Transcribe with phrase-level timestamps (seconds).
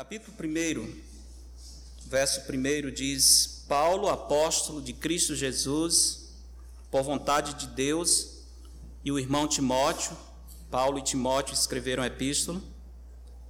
[0.00, 0.98] capítulo 1,
[2.06, 6.30] verso 1 diz: Paulo, apóstolo de Cristo Jesus,
[6.90, 8.38] por vontade de Deus,
[9.04, 10.16] e o irmão Timóteo,
[10.70, 12.62] Paulo e Timóteo escreveram a epístola,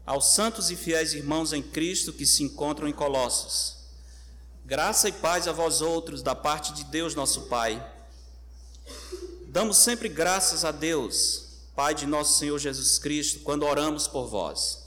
[0.05, 3.77] aos santos e fiéis irmãos em Cristo que se encontram em Colossos.
[4.65, 7.81] Graça e paz a vós outros, da parte de Deus nosso Pai.
[9.47, 14.80] Damos sempre graças a Deus, Pai de nosso Senhor Jesus Cristo, quando oramos por vós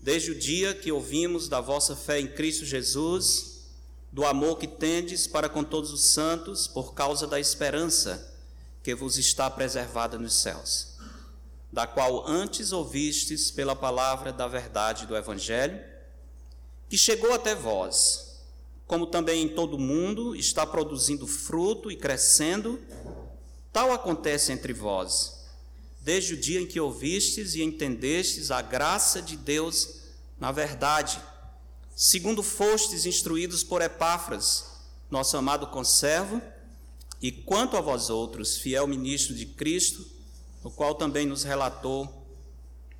[0.00, 3.68] desde o dia que ouvimos da vossa fé em Cristo Jesus,
[4.10, 8.34] do amor que tendes para com todos os santos, por causa da esperança
[8.82, 10.96] que vos está preservada nos céus,
[11.70, 15.78] da qual antes ouvistes pela palavra da verdade do Evangelho,
[16.88, 18.40] que chegou até vós,
[18.86, 22.80] como também em todo o mundo está produzindo fruto e crescendo,
[23.72, 25.39] tal acontece entre vós
[26.02, 30.00] desde o dia em que ouvistes e entendestes a graça de Deus
[30.40, 31.20] na verdade,
[31.94, 34.64] segundo fostes instruídos por Epáfras,
[35.10, 36.40] nosso amado conservo,
[37.20, 40.06] e quanto a vós outros, fiel ministro de Cristo,
[40.64, 42.26] o qual também nos relatou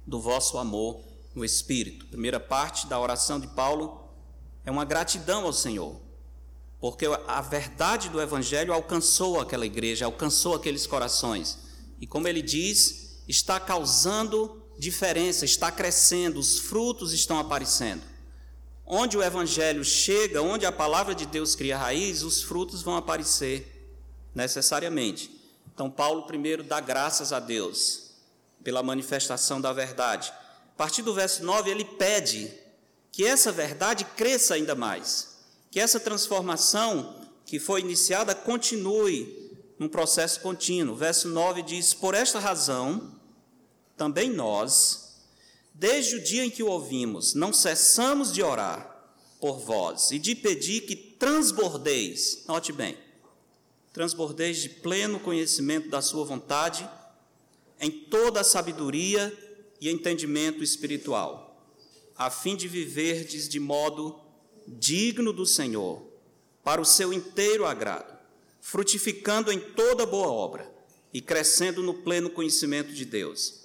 [0.06, 1.00] do vosso amor
[1.34, 2.06] no Espírito.
[2.06, 4.06] Primeira parte da oração de Paulo
[4.62, 5.98] é uma gratidão ao Senhor,
[6.78, 11.69] porque a verdade do Evangelho alcançou aquela igreja, alcançou aqueles corações.
[12.00, 18.02] E como ele diz, está causando diferença, está crescendo, os frutos estão aparecendo.
[18.86, 23.94] Onde o Evangelho chega, onde a palavra de Deus cria raiz, os frutos vão aparecer
[24.34, 25.30] necessariamente.
[25.72, 28.10] Então, Paulo primeiro dá graças a Deus
[28.64, 30.32] pela manifestação da verdade.
[30.74, 32.50] A partir do verso 9, ele pede
[33.12, 35.36] que essa verdade cresça ainda mais,
[35.70, 39.49] que essa transformação que foi iniciada continue
[39.80, 40.94] num processo contínuo.
[40.94, 43.18] Verso 9 diz: Por esta razão,
[43.96, 45.16] também nós,
[45.74, 48.88] desde o dia em que o ouvimos, não cessamos de orar
[49.40, 52.96] por vós e de pedir que transbordeis, note bem,
[53.90, 56.88] transbordeis de pleno conhecimento da Sua vontade,
[57.80, 59.34] em toda a sabedoria
[59.80, 61.64] e entendimento espiritual,
[62.14, 64.20] a fim de viverdes de modo
[64.68, 66.02] digno do Senhor,
[66.62, 68.19] para o seu inteiro agrado,
[68.60, 70.70] frutificando em toda boa obra
[71.12, 73.60] e crescendo no pleno conhecimento de Deus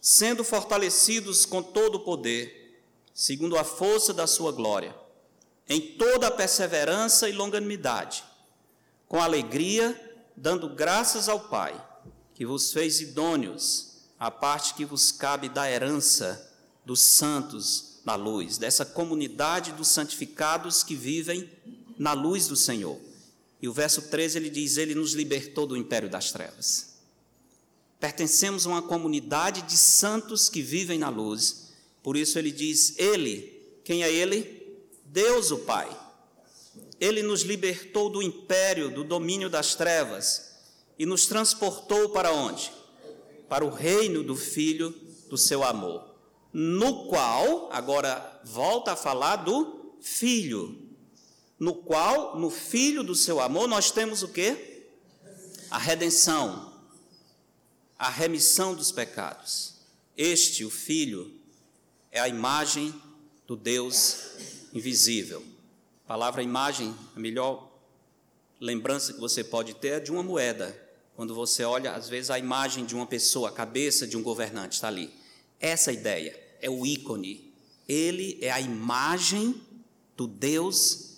[0.00, 2.82] sendo fortalecidos com todo o poder,
[3.12, 4.94] segundo a força da sua glória,
[5.68, 8.24] em toda a perseverança e longanimidade,
[9.06, 9.98] com alegria,
[10.36, 11.78] dando graças ao Pai,
[12.34, 16.50] que vos fez idôneos à parte que vos cabe da herança
[16.84, 21.50] dos santos na luz, dessa comunidade dos santificados que vivem
[21.98, 22.98] na luz do Senhor.
[23.60, 26.98] E o verso 13 ele diz: Ele nos libertou do império das trevas.
[27.98, 31.72] Pertencemos a uma comunidade de santos que vivem na luz.
[32.02, 34.78] Por isso ele diz: Ele, quem é Ele?
[35.04, 35.88] Deus o Pai.
[37.00, 40.48] Ele nos libertou do império, do domínio das trevas
[40.98, 42.72] e nos transportou para onde?
[43.48, 44.94] Para o reino do Filho
[45.28, 46.14] do seu amor,
[46.52, 50.87] no qual, agora volta a falar do Filho,
[51.58, 54.86] no qual, no Filho do seu amor, nós temos o que?
[55.70, 56.72] A redenção,
[57.98, 59.74] a remissão dos pecados.
[60.16, 61.38] Este, o Filho,
[62.12, 62.94] é a imagem
[63.46, 64.18] do Deus
[64.72, 65.44] invisível.
[66.04, 67.70] A palavra imagem, a melhor
[68.60, 70.76] lembrança que você pode ter é de uma moeda.
[71.14, 74.74] Quando você olha, às vezes, a imagem de uma pessoa, a cabeça de um governante
[74.74, 75.12] está ali.
[75.58, 77.52] Essa ideia é o ícone.
[77.88, 79.60] Ele é a imagem
[80.16, 81.17] do Deus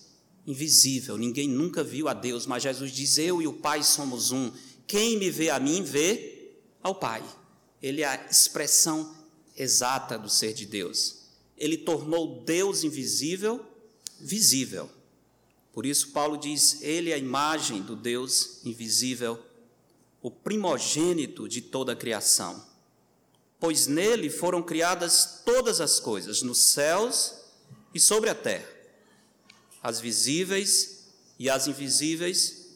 [0.50, 1.16] invisível.
[1.16, 4.52] Ninguém nunca viu a Deus, mas Jesus diz: Eu e o Pai somos um.
[4.86, 6.52] Quem me vê a mim, vê
[6.82, 7.22] ao Pai.
[7.82, 9.14] Ele é a expressão
[9.56, 11.20] exata do ser de Deus.
[11.56, 13.64] Ele tornou Deus invisível
[14.20, 14.90] visível.
[15.72, 19.42] Por isso, Paulo diz: Ele é a imagem do Deus invisível,
[20.20, 22.68] o primogênito de toda a criação.
[23.58, 27.34] Pois nele foram criadas todas as coisas, nos céus
[27.94, 28.68] e sobre a terra,
[29.82, 31.04] as visíveis
[31.38, 32.66] e as invisíveis,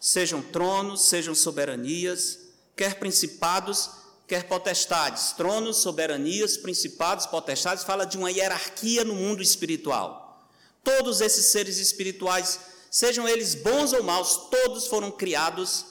[0.00, 2.38] sejam tronos, sejam soberanias,
[2.76, 3.90] quer principados,
[4.26, 10.48] quer potestades, tronos, soberanias, principados, potestades, fala de uma hierarquia no mundo espiritual.
[10.82, 12.60] Todos esses seres espirituais,
[12.90, 15.86] sejam eles bons ou maus, todos foram criados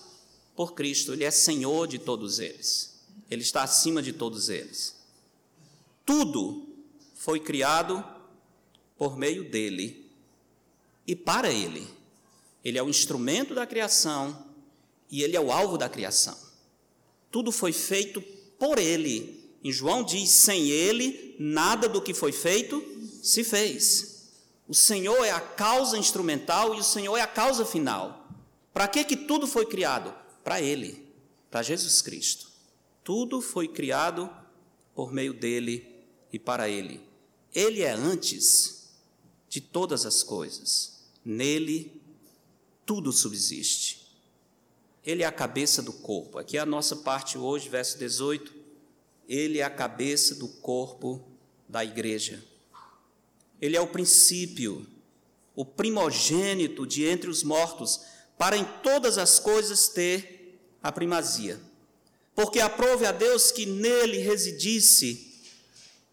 [0.55, 1.13] por Cristo.
[1.13, 2.95] Ele é Senhor de todos eles.
[3.29, 4.95] Ele está acima de todos eles.
[6.05, 6.67] Tudo
[7.15, 8.03] foi criado
[8.97, 10.06] por meio dele
[11.07, 11.87] e para ele.
[12.63, 14.45] Ele é o instrumento da criação
[15.09, 16.37] e ele é o alvo da criação.
[17.31, 18.21] Tudo foi feito
[18.59, 19.49] por ele.
[19.63, 22.83] Em João diz: sem ele, nada do que foi feito
[23.23, 24.17] se fez.
[24.67, 28.27] O Senhor é a causa instrumental e o Senhor é a causa final.
[28.73, 30.13] Para que que tudo foi criado?
[30.43, 31.07] Para ele,
[31.49, 32.51] para Jesus Cristo.
[33.03, 34.29] Tudo foi criado
[34.93, 35.87] por meio dele
[36.31, 37.01] e para ele.
[37.53, 38.89] Ele é antes
[39.47, 40.96] de todas as coisas.
[41.27, 41.91] Nele
[42.85, 44.07] tudo subsiste.
[45.05, 46.37] Ele é a cabeça do corpo.
[46.37, 48.55] Aqui é a nossa parte hoje, verso 18.
[49.27, 51.21] Ele é a cabeça do corpo
[51.67, 52.41] da igreja.
[53.59, 54.87] Ele é o princípio,
[55.53, 58.05] o primogênito de entre os mortos,
[58.37, 61.59] para em todas as coisas ter a primazia.
[62.33, 65.26] Porque aprove a Deus que nele residisse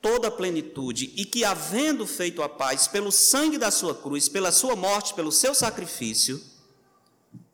[0.05, 4.53] toda a plenitude e que, havendo feito a paz pelo sangue da sua cruz, pela
[4.53, 6.39] sua morte, pelo seu sacrifício,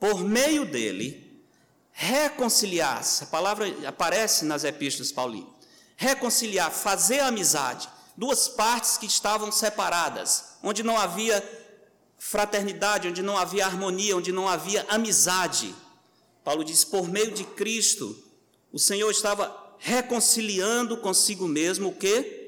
[0.01, 1.41] por meio dele,
[1.93, 5.49] reconciliar-se, a palavra aparece nas epístolas paulinas,
[5.95, 11.41] reconciliar, fazer amizade, duas partes que estavam separadas, onde não havia
[12.19, 15.73] fraternidade, onde não havia harmonia, onde não havia amizade.
[16.43, 18.21] Paulo diz: por meio de Cristo,
[18.73, 22.40] o Senhor estava reconciliando consigo mesmo o que?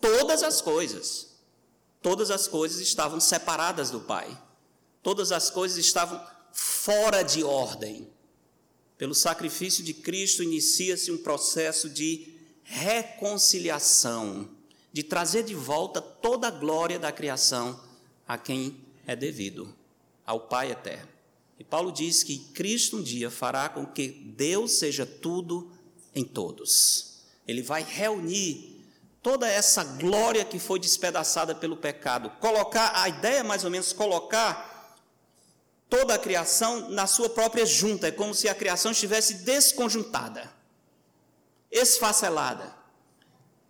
[0.00, 1.36] Todas as coisas.
[2.02, 4.40] Todas as coisas estavam separadas do Pai.
[5.02, 8.08] Todas as coisas estavam fora de ordem.
[8.98, 14.48] Pelo sacrifício de Cristo, inicia-se um processo de reconciliação,
[14.92, 17.78] de trazer de volta toda a glória da criação
[18.26, 19.72] a quem é devido,
[20.24, 21.08] ao Pai eterno.
[21.58, 25.70] E Paulo diz que Cristo um dia fará com que Deus seja tudo
[26.14, 27.18] em todos.
[27.46, 28.75] Ele vai reunir
[29.26, 34.96] toda essa glória que foi despedaçada pelo pecado, colocar a ideia mais ou menos colocar
[35.90, 40.48] toda a criação na sua própria junta, é como se a criação estivesse desconjuntada,
[41.72, 42.72] esfacelada.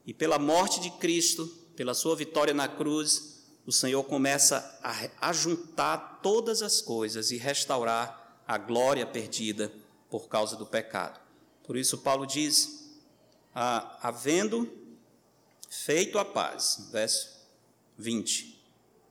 [0.04, 6.20] E pela morte de Cristo, pela sua vitória na cruz, o Senhor começa a ajuntar
[6.22, 9.72] todas as coisas e restaurar a glória perdida
[10.10, 11.18] por causa do pecado.
[11.64, 12.94] Por isso, Paulo diz:
[13.54, 14.84] ah, havendo
[15.68, 17.28] feito a paz, verso
[17.98, 18.60] 20,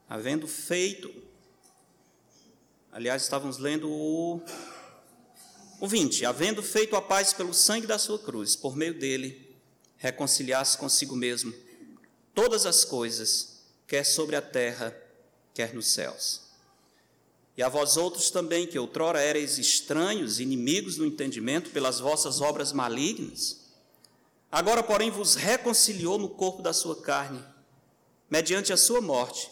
[0.08, 1.26] havendo feito
[2.96, 4.40] Aliás, estávamos lendo o,
[5.78, 6.24] o 20.
[6.24, 9.54] Havendo feito a paz pelo sangue da sua cruz, por meio dele,
[9.98, 11.52] reconciliar-se consigo mesmo
[12.34, 14.96] todas as coisas, quer sobre a terra,
[15.52, 16.40] quer nos céus.
[17.54, 22.72] E a vós outros também, que outrora erais estranhos, inimigos do entendimento pelas vossas obras
[22.72, 23.65] malignas,
[24.50, 27.44] agora, porém, vos reconciliou no corpo da sua carne,
[28.30, 29.50] mediante a sua morte,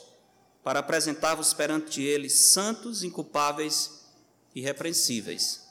[0.63, 4.07] para apresentar-vos perante ele santos, inculpáveis
[4.55, 5.63] e irrepreensíveis.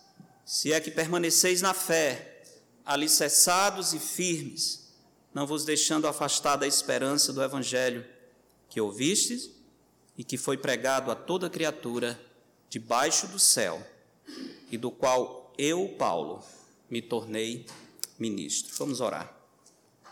[0.46, 2.44] Se é que permaneceis na fé,
[2.86, 4.94] alicerçados e firmes,
[5.34, 8.06] não vos deixando afastar da esperança do evangelho
[8.70, 9.50] que ouvistes
[10.18, 12.20] e que foi pregado a toda criatura
[12.70, 13.86] debaixo do céu,
[14.72, 16.44] e do qual eu, Paulo,
[16.90, 17.68] me tornei
[18.18, 18.74] ministro.
[18.78, 19.36] Vamos orar.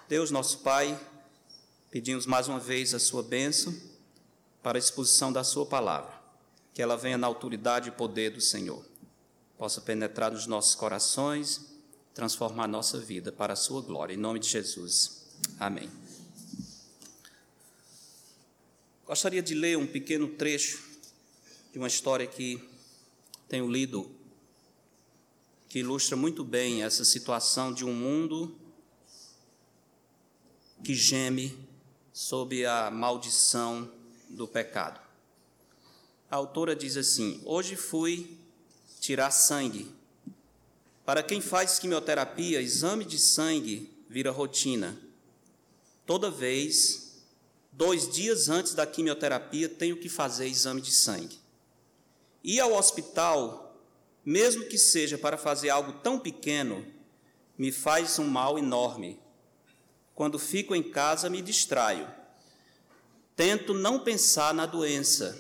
[0.07, 1.00] Deus, nosso Pai,
[1.89, 3.74] pedimos mais uma vez a sua bênção
[4.62, 6.13] para a exposição da Sua palavra,
[6.74, 8.84] que ela venha na autoridade e poder do Senhor,
[9.58, 11.62] possa penetrar nos nossos corações,
[12.13, 14.13] transformar nossa vida para a Sua glória.
[14.13, 15.25] Em nome de Jesus.
[15.60, 15.89] Amém.
[19.05, 20.84] Gostaria de ler um pequeno trecho
[21.72, 22.62] de uma história que
[23.48, 24.10] tenho lido,
[25.72, 28.54] que ilustra muito bem essa situação de um mundo
[30.84, 31.58] que geme
[32.12, 33.90] sob a maldição
[34.28, 35.00] do pecado.
[36.30, 38.38] A autora diz assim: Hoje fui
[39.00, 39.90] tirar sangue.
[41.06, 45.00] Para quem faz quimioterapia, exame de sangue vira rotina.
[46.06, 47.24] Toda vez,
[47.72, 51.40] dois dias antes da quimioterapia, tenho que fazer exame de sangue.
[52.44, 53.61] Ir ao hospital,
[54.25, 56.86] mesmo que seja para fazer algo tão pequeno,
[57.58, 59.20] me faz um mal enorme.
[60.16, 62.22] Quando fico em casa, me distraio
[63.36, 65.36] Tento não pensar na doença.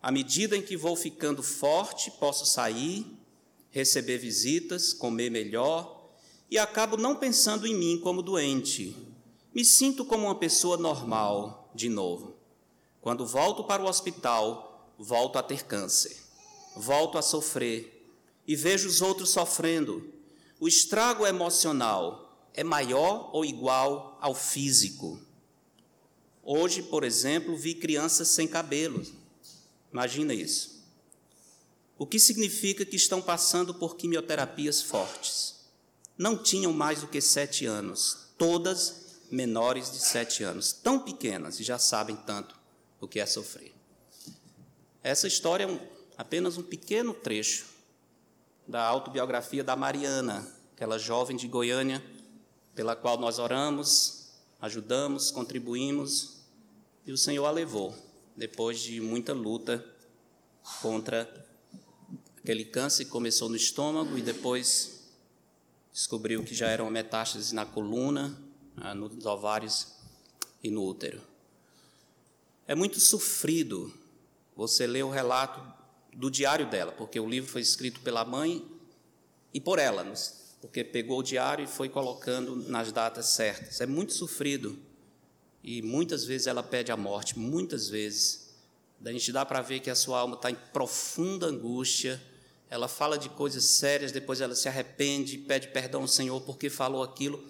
[0.00, 3.06] À medida em que vou ficando forte, posso sair,
[3.70, 6.08] receber visitas, comer melhor
[6.50, 8.96] e acabo não pensando em mim como doente.
[9.52, 12.36] Me sinto como uma pessoa normal de novo.
[13.02, 16.22] Quando volto para o hospital, volto a ter câncer,
[16.76, 18.08] volto a sofrer
[18.46, 20.12] e vejo os outros sofrendo.
[20.60, 25.20] O estrago emocional é maior ou igual ao físico.
[26.42, 29.04] Hoje, por exemplo, vi crianças sem cabelo.
[29.92, 30.84] Imagina isso.
[31.96, 35.54] O que significa que estão passando por quimioterapias fortes.
[36.18, 41.64] Não tinham mais do que sete anos, todas menores de sete anos, tão pequenas e
[41.64, 42.54] já sabem tanto
[43.00, 43.72] o que é sofrer.
[45.02, 47.66] Essa história é apenas um pequeno trecho
[48.66, 52.02] da autobiografia da Mariana, aquela jovem de Goiânia,
[52.74, 54.30] pela qual nós oramos,
[54.60, 56.38] ajudamos, contribuímos,
[57.06, 57.94] e o Senhor a levou,
[58.36, 59.84] depois de muita luta
[60.80, 61.46] contra
[62.38, 65.04] aquele câncer que começou no estômago e depois
[65.92, 68.36] descobriu que já era uma metástase na coluna,
[68.76, 69.88] ah, nos ovários
[70.62, 71.20] e no útero.
[72.66, 73.92] É muito sofrido
[74.56, 75.73] você ler o relato
[76.16, 78.64] do diário dela, porque o livro foi escrito pela mãe
[79.52, 80.04] e por ela,
[80.60, 83.80] porque pegou o diário e foi colocando nas datas certas.
[83.80, 84.78] É muito sofrido
[85.62, 88.54] e muitas vezes ela pede a morte, muitas vezes.
[89.04, 92.22] A gente dá para ver que a sua alma está em profunda angústia.
[92.70, 97.02] Ela fala de coisas sérias, depois ela se arrepende, pede perdão ao Senhor porque falou
[97.02, 97.44] aquilo.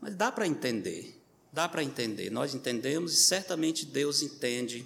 [0.00, 1.18] Mas dá para entender,
[1.52, 2.30] dá para entender.
[2.30, 4.84] Nós entendemos e certamente Deus entende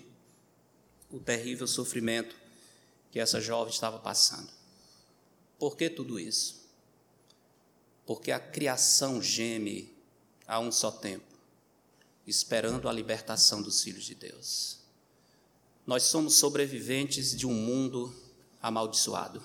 [1.10, 2.43] o terrível sofrimento
[3.14, 4.48] que essa jovem estava passando.
[5.56, 6.68] Por que tudo isso?
[8.04, 9.96] Porque a criação geme
[10.48, 11.38] a um só tempo,
[12.26, 14.80] esperando a libertação dos filhos de Deus.
[15.86, 18.12] Nós somos sobreviventes de um mundo
[18.60, 19.40] amaldiçoado,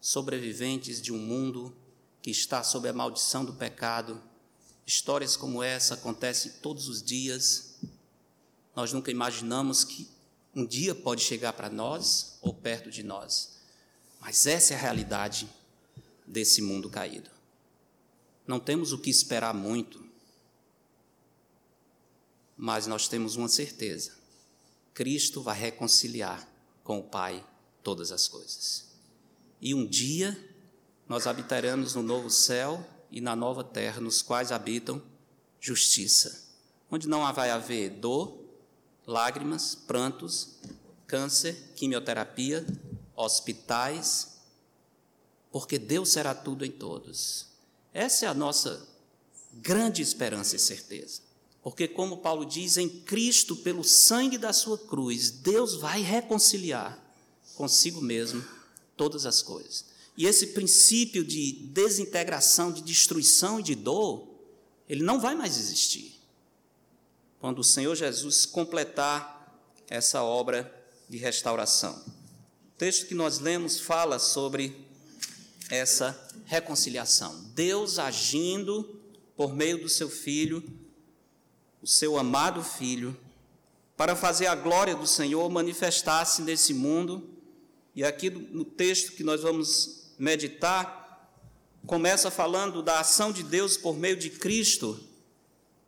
[0.00, 1.76] sobreviventes de um mundo
[2.22, 4.22] que está sob a maldição do pecado.
[4.86, 7.74] Histórias como essa acontecem todos os dias.
[8.74, 10.08] Nós nunca imaginamos que
[10.54, 13.58] um dia pode chegar para nós ou perto de nós.
[14.20, 15.48] Mas essa é a realidade
[16.26, 17.30] desse mundo caído.
[18.46, 20.04] Não temos o que esperar muito,
[22.56, 24.12] mas nós temos uma certeza:
[24.94, 26.46] Cristo vai reconciliar
[26.84, 27.44] com o Pai
[27.82, 28.86] todas as coisas.
[29.60, 30.36] E um dia
[31.08, 35.02] nós habitaremos no novo céu e na nova terra, nos quais habitam
[35.60, 36.48] justiça,
[36.90, 38.41] onde não vai haver dor,
[39.06, 40.58] lágrimas, prantos,
[41.06, 42.66] câncer, quimioterapia,
[43.14, 44.38] hospitais,
[45.50, 47.46] porque Deus será tudo em todos.
[47.92, 48.88] Essa é a nossa
[49.52, 51.20] grande esperança e certeza.
[51.62, 57.00] Porque, como Paulo diz, em Cristo, pelo sangue da sua cruz, Deus vai reconciliar
[57.54, 58.44] consigo mesmo
[58.96, 59.84] todas as coisas.
[60.16, 64.28] E esse princípio de desintegração, de destruição e de dor,
[64.88, 66.20] ele não vai mais existir.
[67.42, 69.52] Quando o Senhor Jesus completar
[69.90, 70.72] essa obra
[71.08, 71.92] de restauração.
[71.92, 74.86] O texto que nós lemos fala sobre
[75.68, 77.50] essa reconciliação.
[77.52, 79.02] Deus agindo
[79.36, 80.62] por meio do seu filho,
[81.82, 83.18] o seu amado filho,
[83.96, 87.28] para fazer a glória do Senhor manifestar-se nesse mundo.
[87.92, 91.28] E aqui no texto que nós vamos meditar,
[91.88, 95.08] começa falando da ação de Deus por meio de Cristo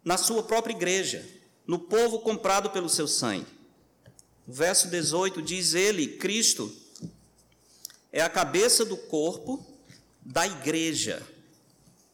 [0.04, 1.24] na sua própria igreja,
[1.66, 3.46] no povo comprado pelo seu sangue.
[4.46, 6.74] O verso 18 diz: Ele, Cristo,
[8.12, 9.64] é a cabeça do corpo
[10.20, 11.22] da igreja.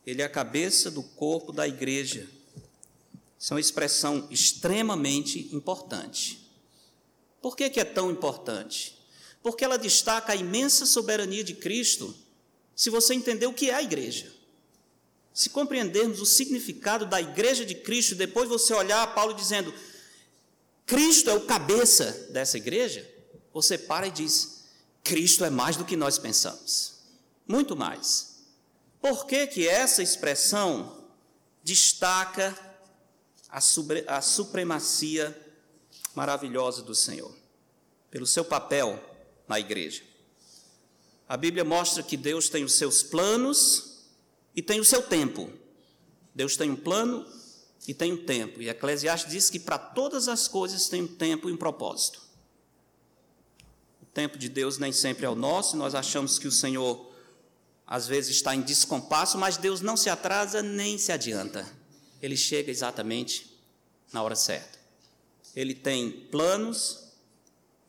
[0.07, 2.28] Ele é a cabeça do corpo da igreja.
[3.38, 6.50] Isso é uma expressão extremamente importante.
[7.40, 9.00] Por que, que é tão importante?
[9.42, 12.14] porque ela destaca a imensa soberania de Cristo,
[12.75, 14.33] se você entender o que é a igreja.
[15.32, 19.72] Se compreendermos o significado da igreja de Cristo, depois você olhar Paulo dizendo,
[20.84, 23.08] Cristo é o cabeça dessa igreja,
[23.52, 24.64] você para e diz,
[25.04, 27.00] Cristo é mais do que nós pensamos.
[27.46, 28.44] Muito mais.
[29.00, 31.04] Por que, que essa expressão
[31.62, 32.56] destaca
[33.49, 35.37] a, sobre, a supremacia
[36.14, 37.34] maravilhosa do Senhor?
[38.10, 39.02] Pelo seu papel
[39.49, 40.02] na igreja.
[41.28, 43.89] A Bíblia mostra que Deus tem os seus planos
[44.54, 45.50] e tem o seu tempo.
[46.35, 47.26] Deus tem um plano
[47.87, 48.61] e tem um tempo.
[48.61, 52.21] E Eclesiastes diz que para todas as coisas tem um tempo e um propósito.
[54.02, 57.11] O tempo de Deus nem sempre é o nosso, nós achamos que o Senhor
[57.87, 61.69] às vezes está em descompasso, mas Deus não se atrasa nem se adianta.
[62.23, 63.59] Ele chega exatamente
[64.12, 64.78] na hora certa.
[65.57, 67.11] Ele tem planos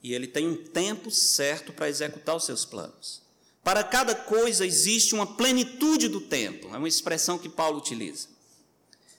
[0.01, 3.21] e ele tem um tempo certo para executar os seus planos.
[3.63, 8.27] Para cada coisa existe uma plenitude do tempo, é uma expressão que Paulo utiliza.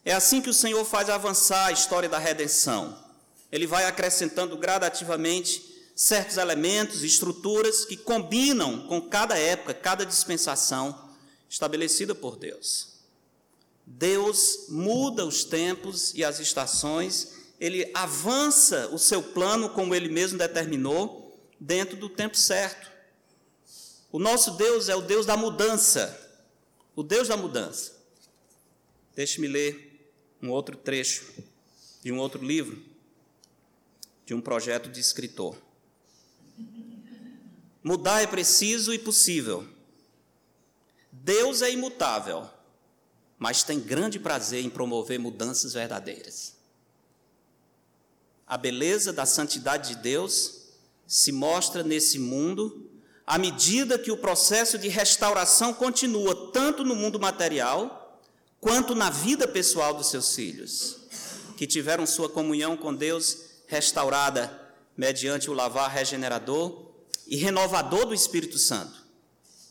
[0.04, 2.98] É assim que o Senhor faz avançar a história da redenção.
[3.52, 11.10] Ele vai acrescentando gradativamente certos elementos, estruturas que combinam com cada época, cada dispensação
[11.48, 12.92] estabelecida por Deus.
[13.86, 20.36] Deus muda os tempos e as estações ele avança o seu plano como ele mesmo
[20.36, 22.90] determinou, dentro do tempo certo.
[24.12, 26.30] O nosso Deus é o Deus da mudança.
[26.94, 27.92] O Deus da mudança.
[29.16, 31.32] Deixe-me ler um outro trecho
[32.02, 32.82] de um outro livro,
[34.26, 35.56] de um projeto de escritor.
[37.82, 39.66] Mudar é preciso e possível.
[41.10, 42.48] Deus é imutável,
[43.38, 46.54] mas tem grande prazer em promover mudanças verdadeiras.
[48.46, 50.68] A beleza da santidade de Deus
[51.06, 52.91] se mostra nesse mundo
[53.26, 58.20] à medida que o processo de restauração continua tanto no mundo material
[58.60, 60.98] quanto na vida pessoal dos seus filhos,
[61.56, 63.36] que tiveram sua comunhão com Deus
[63.66, 64.60] restaurada
[64.96, 66.92] mediante o lavar regenerador
[67.26, 69.02] e renovador do Espírito Santo.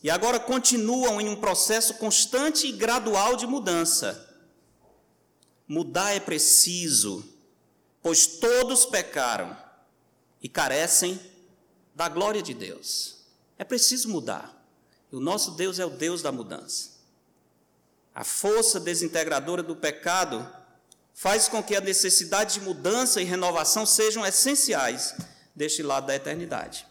[0.02, 4.28] E agora continuam em um processo constante e gradual de mudança.
[5.68, 7.24] Mudar é preciso,
[8.02, 9.56] pois todos pecaram
[10.42, 11.20] e carecem
[11.94, 13.11] da glória de Deus.
[13.62, 14.52] É preciso mudar.
[15.12, 16.90] E o nosso Deus é o Deus da mudança.
[18.12, 20.44] A força desintegradora do pecado
[21.14, 25.14] faz com que a necessidade de mudança e renovação sejam essenciais
[25.54, 26.84] deste lado da eternidade.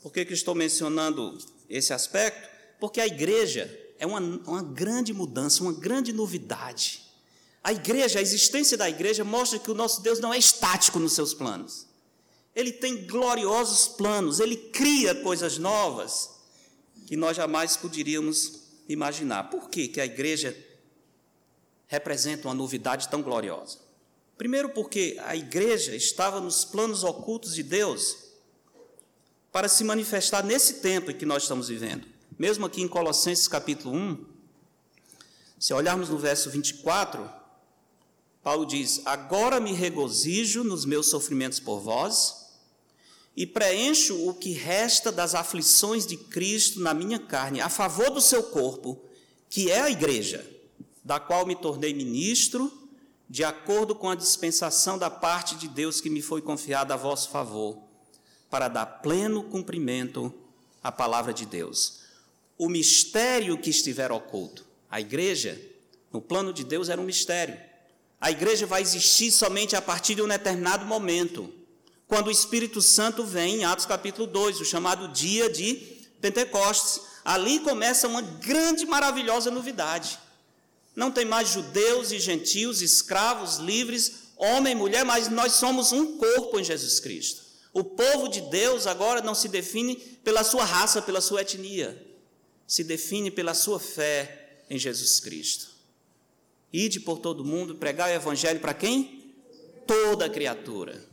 [0.00, 1.36] Por que, que estou mencionando
[1.68, 2.48] esse aspecto?
[2.78, 3.68] Porque a igreja
[3.98, 7.02] é uma, uma grande mudança, uma grande novidade.
[7.64, 11.14] A igreja, a existência da igreja, mostra que o nosso Deus não é estático nos
[11.14, 11.84] seus planos.
[12.56, 16.30] Ele tem gloriosos planos, ele cria coisas novas
[17.06, 19.50] que nós jamais poderíamos imaginar.
[19.50, 20.56] Por que, que a igreja
[21.86, 23.78] representa uma novidade tão gloriosa?
[24.38, 28.16] Primeiro, porque a igreja estava nos planos ocultos de Deus
[29.52, 32.06] para se manifestar nesse tempo em que nós estamos vivendo.
[32.38, 34.26] Mesmo aqui em Colossenses capítulo 1,
[35.58, 37.30] se olharmos no verso 24,
[38.42, 42.45] Paulo diz: Agora me regozijo nos meus sofrimentos por vós
[43.36, 48.20] e preencho o que resta das aflições de Cristo na minha carne, a favor do
[48.20, 49.04] seu corpo,
[49.50, 50.44] que é a igreja,
[51.04, 52.72] da qual me tornei ministro,
[53.28, 57.28] de acordo com a dispensação da parte de Deus que me foi confiada a vosso
[57.28, 57.78] favor,
[58.48, 60.32] para dar pleno cumprimento
[60.82, 62.00] à palavra de Deus.
[62.56, 65.60] O mistério que estiver oculto, a igreja,
[66.10, 67.60] no plano de Deus, era um mistério.
[68.18, 71.52] A igreja vai existir somente a partir de um determinado momento
[72.08, 75.74] quando o Espírito Santo vem, em Atos capítulo 2, o chamado dia de
[76.20, 77.00] Pentecostes.
[77.24, 80.18] Ali começa uma grande, maravilhosa novidade.
[80.94, 86.16] Não tem mais judeus e gentios, escravos, livres, homem e mulher, mas nós somos um
[86.16, 87.42] corpo em Jesus Cristo.
[87.72, 92.02] O povo de Deus agora não se define pela sua raça, pela sua etnia,
[92.66, 95.68] se define pela sua fé em Jesus Cristo.
[96.72, 99.34] Ide por todo mundo, pregar o evangelho para quem?
[99.86, 101.04] Toda criatura.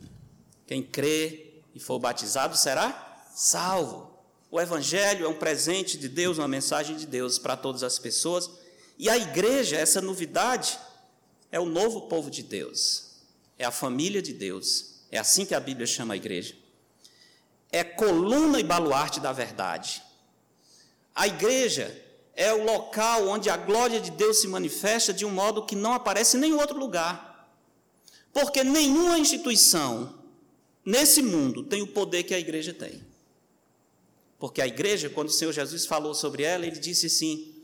[0.66, 4.14] Quem crê e for batizado será salvo.
[4.50, 8.48] O Evangelho é um presente de Deus, uma mensagem de Deus para todas as pessoas.
[8.98, 10.78] E a igreja, essa novidade,
[11.50, 13.16] é o novo povo de Deus,
[13.58, 14.94] é a família de Deus.
[15.10, 16.56] É assim que a Bíblia chama a igreja.
[17.70, 20.02] É coluna e baluarte da verdade.
[21.14, 21.96] A igreja
[22.34, 25.92] é o local onde a glória de Deus se manifesta de um modo que não
[25.92, 27.48] aparece em nenhum outro lugar.
[28.32, 30.23] Porque nenhuma instituição,
[30.84, 33.02] nesse mundo tem o poder que a igreja tem.
[34.38, 37.54] Porque a igreja, quando o Senhor Jesus falou sobre ela, ele disse assim: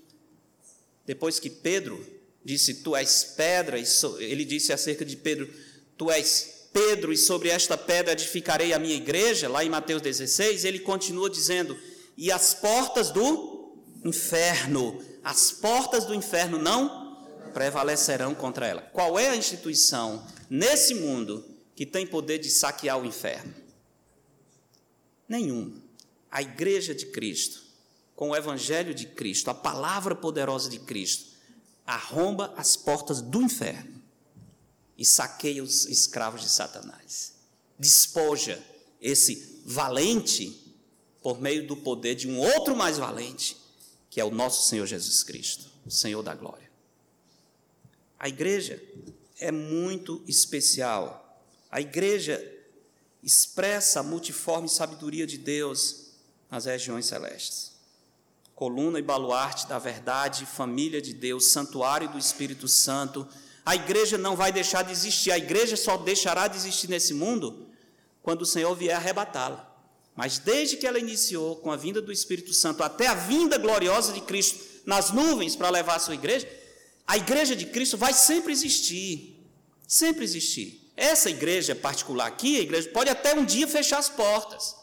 [1.05, 2.05] depois que Pedro
[2.45, 3.79] disse, Tu és pedra,
[4.19, 5.53] ele disse acerca de Pedro,
[5.97, 10.65] Tu és Pedro, e sobre esta pedra edificarei a minha igreja, lá em Mateus 16,
[10.65, 11.77] ele continua dizendo:
[12.17, 17.19] E as portas do inferno, as portas do inferno não
[17.53, 18.83] prevalecerão contra ela.
[18.83, 21.45] Qual é a instituição nesse mundo
[21.81, 23.55] que tem poder de saquear o inferno?
[25.27, 25.81] Nenhuma.
[26.31, 27.63] A igreja de Cristo,
[28.15, 31.31] com o evangelho de Cristo, a palavra poderosa de Cristo,
[31.87, 33.99] arromba as portas do inferno
[34.99, 37.33] e saqueia os escravos de Satanás.
[37.79, 38.63] Despoja
[39.01, 40.77] esse valente
[41.23, 43.57] por meio do poder de um outro mais valente,
[44.11, 46.71] que é o nosso Senhor Jesus Cristo, o Senhor da glória.
[48.19, 48.83] A igreja
[49.39, 51.30] é muito especial
[51.71, 52.43] a igreja
[53.23, 56.11] expressa a multiforme sabedoria de Deus
[56.51, 57.73] nas regiões celestes.
[58.55, 63.27] Coluna e baluarte da verdade, família de Deus, santuário do Espírito Santo.
[63.65, 67.69] A igreja não vai deixar de existir, a igreja só deixará de existir nesse mundo
[68.23, 69.67] quando o Senhor vier arrebatá-la.
[70.15, 74.13] Mas desde que ela iniciou com a vinda do Espírito Santo até a vinda gloriosa
[74.13, 76.51] de Cristo nas nuvens para levar a sua igreja,
[77.07, 79.43] a igreja de Cristo vai sempre existir.
[79.87, 80.90] Sempre existir.
[80.97, 84.77] Essa igreja particular aqui, a igreja pode até um dia fechar as portas.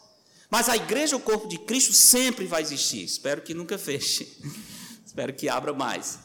[0.50, 3.04] Mas a igreja, o corpo de Cristo, sempre vai existir.
[3.04, 4.38] Espero que nunca feche.
[5.04, 6.18] Espero que abra mais.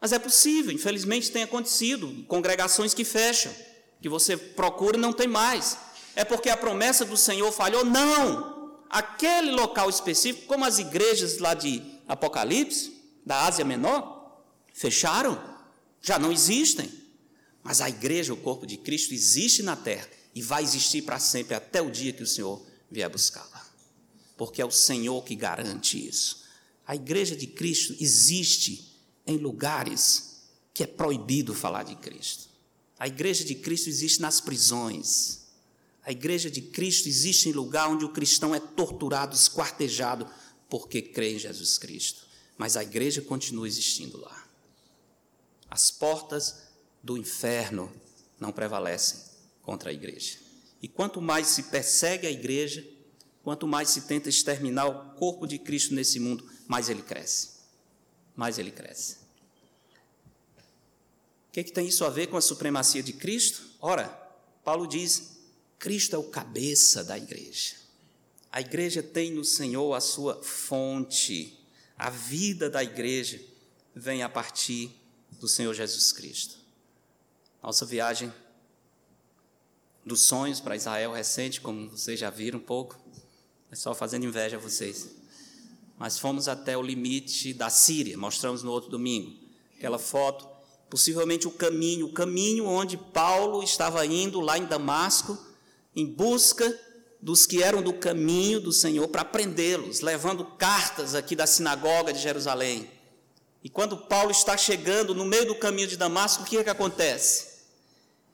[0.00, 3.52] Mas é possível, infelizmente tem acontecido, congregações que fecham,
[4.00, 5.78] que você procura e não tem mais.
[6.16, 7.84] É porque a promessa do Senhor falhou?
[7.84, 8.80] Não!
[8.90, 12.92] Aquele local específico, como as igrejas lá de Apocalipse,
[13.24, 14.42] da Ásia Menor,
[14.74, 15.40] fecharam,
[16.00, 17.01] já não existem.
[17.62, 21.54] Mas a igreja, o corpo de Cristo, existe na terra e vai existir para sempre
[21.54, 23.66] até o dia que o Senhor vier buscá-la.
[24.36, 26.42] Porque é o Senhor que garante isso.
[26.86, 30.42] A igreja de Cristo existe em lugares
[30.74, 32.48] que é proibido falar de Cristo.
[32.98, 35.42] A igreja de Cristo existe nas prisões.
[36.04, 40.26] A igreja de Cristo existe em lugar onde o cristão é torturado, esquartejado,
[40.68, 42.26] porque crê em Jesus Cristo.
[42.56, 44.46] Mas a igreja continua existindo lá.
[45.70, 46.61] As portas
[47.02, 47.92] do inferno
[48.38, 49.20] não prevalecem
[49.62, 50.38] contra a igreja.
[50.80, 52.86] E quanto mais se persegue a igreja,
[53.42, 57.50] quanto mais se tenta exterminar o corpo de Cristo nesse mundo, mais ele cresce.
[58.34, 59.16] Mais ele cresce.
[61.48, 63.62] O que, é que tem isso a ver com a supremacia de Cristo?
[63.80, 64.08] Ora,
[64.64, 65.38] Paulo diz:
[65.78, 67.74] Cristo é o cabeça da igreja.
[68.50, 71.58] A igreja tem no Senhor a sua fonte.
[71.96, 73.40] A vida da igreja
[73.94, 74.90] vem a partir
[75.38, 76.61] do Senhor Jesus Cristo.
[77.62, 78.32] Nossa viagem
[80.04, 82.98] dos sonhos para Israel recente, como vocês já viram um pouco,
[83.70, 85.10] é só fazendo inveja a vocês.
[85.96, 89.38] Mas fomos até o limite da Síria, mostramos no outro domingo.
[89.76, 90.48] Aquela foto,
[90.90, 95.38] possivelmente o caminho, o caminho onde Paulo estava indo lá em Damasco,
[95.94, 96.76] em busca
[97.20, 102.18] dos que eram do caminho do Senhor para prendê-los, levando cartas aqui da sinagoga de
[102.18, 102.90] Jerusalém.
[103.62, 106.70] E quando Paulo está chegando no meio do caminho de Damasco, o que é que
[106.70, 107.51] acontece?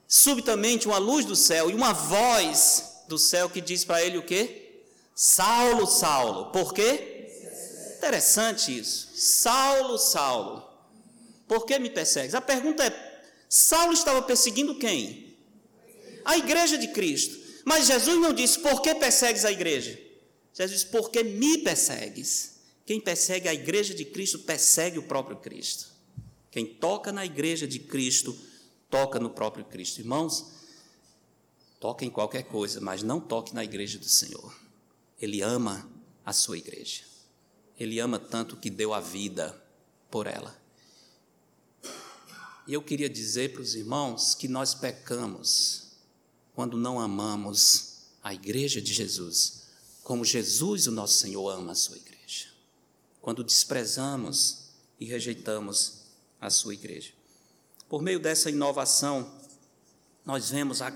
[0.09, 4.25] Subitamente uma luz do céu e uma voz do céu que diz para ele o
[4.25, 4.83] quê?
[5.15, 6.51] Saulo, Saulo.
[6.51, 7.29] Por quê?
[7.99, 9.11] Interessante isso.
[9.15, 10.67] Saulo, Saulo.
[11.47, 12.35] Por que me persegues?
[12.35, 15.37] A pergunta é: Saulo estava perseguindo quem?
[16.25, 17.37] A igreja de Cristo.
[17.65, 19.99] Mas Jesus não disse: Por que persegues a igreja?
[20.55, 22.59] Jesus disse: Porque me persegues.
[22.87, 25.89] Quem persegue a igreja de Cristo persegue o próprio Cristo.
[26.51, 28.39] Quem toca na igreja de Cristo
[28.91, 30.01] toca no próprio Cristo.
[30.01, 30.53] Irmãos,
[31.81, 34.55] toque em qualquer coisa, mas não toque na igreja do Senhor.
[35.21, 35.89] Ele ama
[36.25, 37.03] a sua igreja.
[37.79, 39.61] Ele ama tanto que deu a vida
[40.11, 40.57] por ela.
[42.67, 45.93] E eu queria dizer para os irmãos que nós pecamos
[46.55, 49.69] quando não amamos a igreja de Jesus,
[50.03, 52.49] como Jesus, o nosso Senhor, ama a sua igreja.
[53.23, 56.03] Quando desprezamos e rejeitamos
[56.41, 57.13] a sua igreja.
[57.89, 59.33] Por meio dessa inovação,
[60.25, 60.93] nós vemos a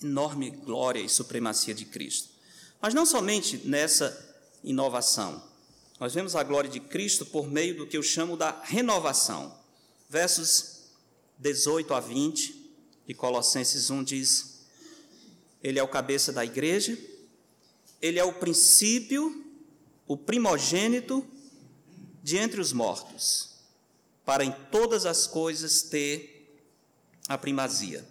[0.00, 2.30] enorme glória e supremacia de Cristo.
[2.80, 5.42] Mas não somente nessa inovação,
[5.98, 9.56] nós vemos a glória de Cristo por meio do que eu chamo da renovação.
[10.08, 10.82] Versos
[11.38, 12.70] 18 a 20
[13.06, 14.64] de Colossenses 1 diz:
[15.62, 16.96] Ele é o cabeça da igreja,
[18.00, 19.44] ele é o princípio,
[20.06, 21.26] o primogênito
[22.22, 23.51] de entre os mortos
[24.24, 26.32] para em todas as coisas ter
[27.28, 28.04] a primazia.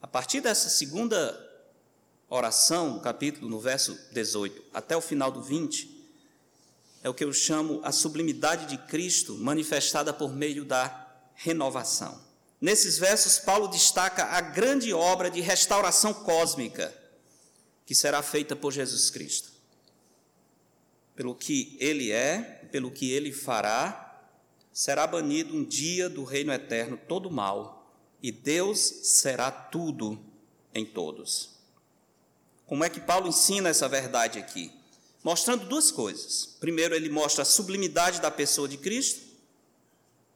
[0.00, 1.42] A partir dessa segunda
[2.28, 5.96] oração, no capítulo, no verso 18, até o final do 20,
[7.02, 12.20] é o que eu chamo a sublimidade de Cristo manifestada por meio da renovação.
[12.60, 16.92] Nesses versos, Paulo destaca a grande obra de restauração cósmica
[17.84, 19.50] que será feita por Jesus Cristo.
[21.14, 24.05] Pelo que ele é, pelo que ele fará
[24.76, 27.90] será banido um dia do reino eterno todo mal,
[28.22, 30.20] e Deus será tudo
[30.74, 31.48] em todos.
[32.66, 34.70] Como é que Paulo ensina essa verdade aqui?
[35.24, 36.56] Mostrando duas coisas.
[36.60, 39.22] Primeiro, ele mostra a sublimidade da pessoa de Cristo,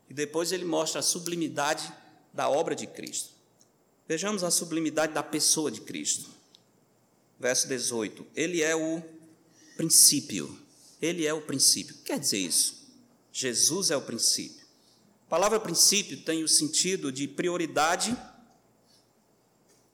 [0.09, 1.93] e depois ele mostra a sublimidade
[2.33, 3.35] da obra de Cristo.
[4.09, 6.31] Vejamos a sublimidade da pessoa de Cristo.
[7.39, 9.03] Verso 18: Ele é o
[9.77, 10.59] princípio.
[11.01, 11.95] Ele é o princípio.
[11.95, 12.80] O que quer dizer isso?
[13.33, 14.67] Jesus é o princípio.
[15.27, 18.17] A palavra princípio tem o sentido de prioridade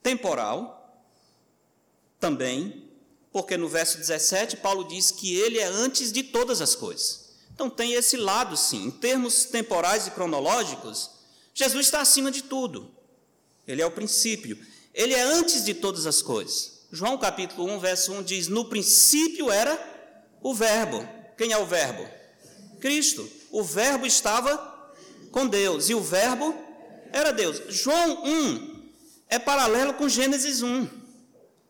[0.03, 0.77] temporal,
[2.19, 2.89] também,
[3.31, 7.27] porque no verso 17 Paulo diz que ele é antes de todas as coisas.
[7.55, 8.87] Então tem esse lado, sim.
[8.87, 11.11] Em termos temporais e cronológicos,
[11.55, 12.91] Jesus está acima de tudo.
[13.67, 14.59] Ele é o princípio.
[14.93, 16.87] Ele é antes de todas as coisas.
[16.91, 19.79] João capítulo 1, verso 1 diz: No princípio era
[20.43, 21.07] o Verbo.
[21.37, 22.09] Quem é o Verbo?
[22.87, 23.29] Cristo.
[23.51, 24.95] O Verbo estava
[25.33, 26.55] com Deus e o Verbo
[27.13, 27.61] era Deus.
[27.69, 28.93] João 1
[29.29, 30.89] é paralelo com Gênesis 1.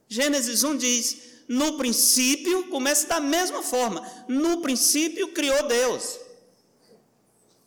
[0.07, 1.17] Gênesis 1 diz:
[1.49, 6.19] no princípio, começa da mesma forma: no princípio criou Deus.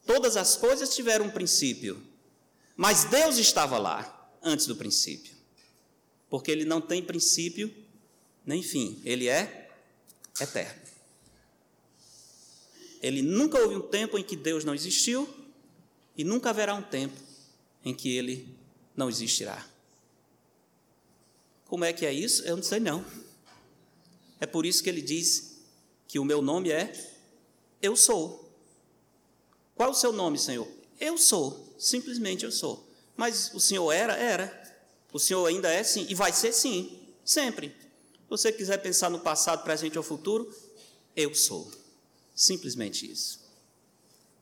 [0.06, 2.00] Todas as coisas tiveram um princípio,
[2.78, 5.34] mas Deus estava lá antes do princípio,
[6.30, 7.74] porque Ele não tem princípio
[8.46, 9.72] nem fim, Ele é
[10.40, 10.79] eterno.
[13.02, 15.28] Ele nunca houve um tempo em que Deus não existiu
[16.18, 17.16] e nunca haverá um tempo
[17.84, 18.48] em que Ele
[18.96, 19.66] não existirá.
[21.70, 22.44] Como é que é isso?
[22.44, 23.06] Eu não sei não.
[24.40, 25.60] É por isso que ele diz
[26.08, 26.92] que o meu nome é
[27.82, 28.52] Eu sou.
[29.76, 30.68] Qual o seu nome, Senhor?
[31.00, 31.74] Eu sou.
[31.78, 32.86] Simplesmente eu sou.
[33.16, 34.16] Mas o Senhor era?
[34.16, 34.80] Era.
[35.14, 36.06] O Senhor ainda é sim.
[36.10, 37.00] E vai ser sim.
[37.24, 37.70] Sempre.
[37.70, 40.54] Se você quiser pensar no passado, presente ou futuro,
[41.16, 41.72] eu sou.
[42.40, 43.38] Simplesmente isso.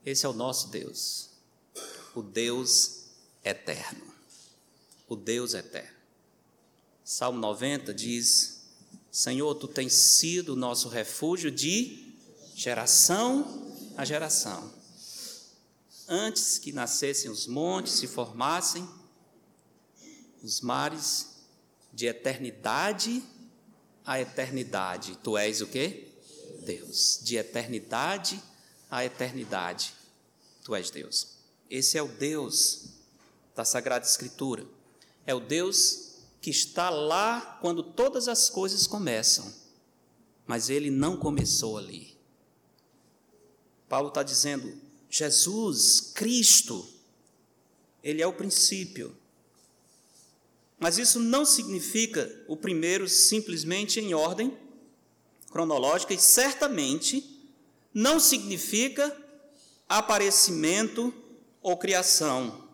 [0.06, 1.30] Esse é o nosso Deus.
[2.14, 3.06] O Deus
[3.44, 4.14] eterno.
[5.08, 5.98] O Deus eterno.
[7.04, 8.60] Salmo 90 diz:
[9.10, 12.14] Senhor, tu tens sido o nosso refúgio de
[12.54, 14.72] geração a geração.
[16.06, 18.88] Antes que nascessem os montes, se formassem
[20.40, 21.30] os mares,
[21.92, 23.24] de eternidade
[24.06, 25.18] a eternidade.
[25.20, 26.07] Tu és o quê?
[26.68, 27.18] Deus.
[27.22, 28.42] De eternidade
[28.90, 29.94] a eternidade.
[30.64, 31.28] Tu és Deus.
[31.70, 32.84] Esse é o Deus
[33.54, 34.66] da Sagrada Escritura.
[35.26, 39.52] É o Deus que está lá quando todas as coisas começam,
[40.46, 42.16] mas ele não começou ali.
[43.88, 44.74] Paulo está dizendo:
[45.10, 46.88] Jesus, Cristo,
[48.02, 49.16] ele é o princípio.
[50.78, 54.56] Mas isso não significa o primeiro simplesmente em ordem
[55.50, 57.24] cronológica e certamente
[57.92, 59.14] não significa
[59.88, 61.12] aparecimento
[61.62, 62.68] ou criação.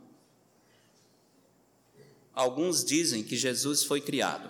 [2.34, 4.48] Alguns dizem que Jesus foi criado.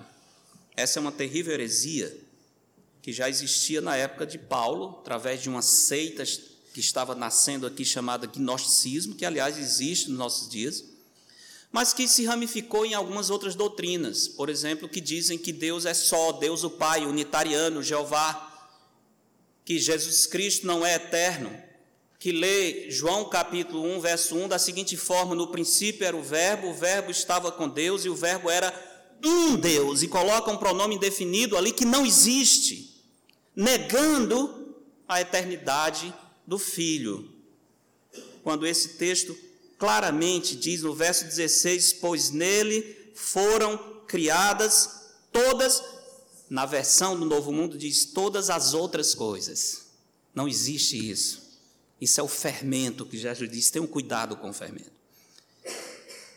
[0.77, 2.25] Essa é uma terrível heresia
[3.03, 7.85] que já existia na época de Paulo, através de uma seita que estava nascendo aqui
[7.85, 10.83] chamada gnosticismo, que aliás existe nos nossos dias,
[11.75, 15.93] mas que se ramificou em algumas outras doutrinas, por exemplo, que dizem que Deus é
[15.93, 18.71] só, Deus o Pai, unitariano, Jeová,
[19.65, 21.51] que Jesus Cristo não é eterno,
[22.17, 26.69] que lê João capítulo 1, verso 1 da seguinte forma: No princípio era o Verbo,
[26.69, 28.73] o Verbo estava com Deus e o Verbo era
[29.25, 33.03] um Deus, e coloca um pronome indefinido ali que não existe,
[33.57, 34.77] negando
[35.09, 36.15] a eternidade
[36.47, 37.29] do Filho.
[38.45, 39.37] Quando esse texto
[39.85, 45.83] claramente diz no verso 16: Pois nele foram criadas todas,
[46.49, 49.89] na versão do Novo Mundo diz todas as outras coisas.
[50.35, 51.43] Não existe isso.
[52.01, 54.91] Isso é o fermento que Jesus disse: tenham cuidado com o fermento.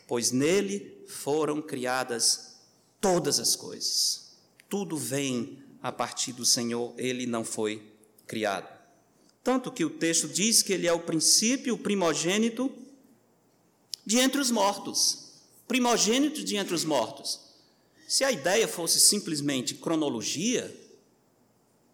[0.05, 2.57] Pois nele foram criadas
[2.99, 4.33] todas as coisas.
[4.67, 7.81] Tudo vem a partir do Senhor, ele não foi
[8.27, 8.67] criado.
[9.41, 12.69] Tanto que o texto diz que ele é o princípio, o primogênito
[14.07, 15.33] de entre os mortos.
[15.67, 17.41] Primogênito de entre os mortos.
[18.07, 20.73] Se a ideia fosse simplesmente cronologia,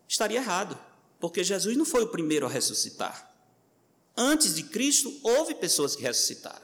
[0.08, 0.78] estaria errado,
[1.20, 3.34] porque Jesus não foi o primeiro a ressuscitar.
[4.16, 6.62] Antes de Cristo, houve pessoas que ressuscitaram.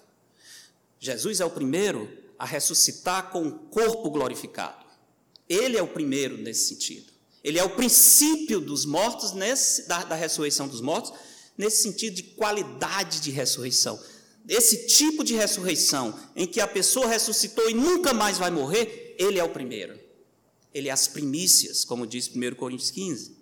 [1.00, 2.08] Jesus é o primeiro
[2.38, 4.86] a ressuscitar com o corpo glorificado.
[5.50, 7.12] Ele é o primeiro nesse sentido.
[7.44, 11.12] Ele é o princípio dos mortos, nesse, da, da ressurreição dos mortos,
[11.58, 14.00] nesse sentido de qualidade de ressurreição.
[14.50, 19.38] Esse tipo de ressurreição, em que a pessoa ressuscitou e nunca mais vai morrer, ele
[19.38, 20.00] é o primeiro.
[20.74, 23.38] Ele é as primícias, como diz 1 Coríntios 15.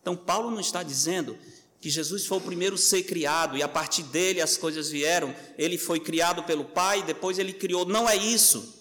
[0.00, 1.36] Então, Paulo não está dizendo
[1.80, 5.34] que Jesus foi o primeiro ser criado e a partir dele as coisas vieram.
[5.58, 7.84] Ele foi criado pelo Pai, depois ele criou.
[7.84, 8.80] Não é isso.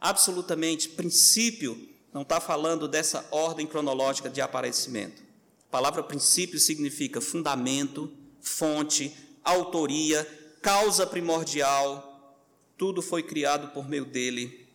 [0.00, 0.88] Absolutamente.
[0.88, 5.22] Princípio não está falando dessa ordem cronológica de aparecimento.
[5.68, 10.26] A palavra princípio significa fundamento, fonte, autoria,
[10.62, 12.08] causa primordial.
[12.78, 14.66] Tudo foi criado por meio dele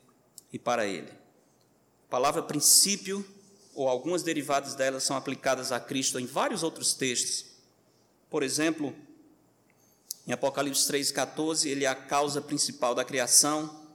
[0.52, 1.10] e para ele.
[1.10, 3.26] A palavra princípio
[3.74, 7.46] ou algumas derivadas delas são aplicadas a Cristo em vários outros textos.
[8.30, 8.94] Por exemplo,
[10.28, 13.88] em Apocalipse 3,14, ele é a causa principal da criação.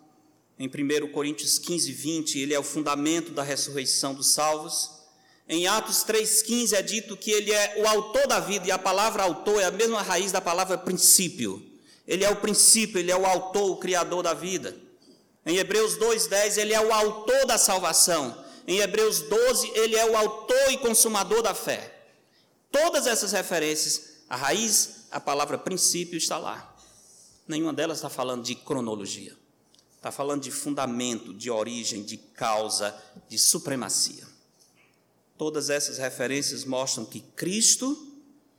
[0.58, 4.90] Em 1 Coríntios 15, 20, ele é o fundamento da ressurreição dos salvos.
[5.48, 9.24] Em Atos 3,15 é dito que ele é o autor da vida, e a palavra
[9.24, 11.71] autor é a mesma raiz da palavra princípio.
[12.06, 14.76] Ele é o princípio, ele é o autor, o criador da vida.
[15.44, 18.44] Em Hebreus 2,10, ele é o autor da salvação.
[18.66, 22.00] Em Hebreus 12, ele é o autor e consumador da fé.
[22.70, 26.74] Todas essas referências a raiz, a palavra princípio está lá.
[27.46, 29.36] Nenhuma delas está falando de cronologia.
[29.94, 34.26] Está falando de fundamento, de origem, de causa, de supremacia.
[35.36, 38.10] Todas essas referências mostram que Cristo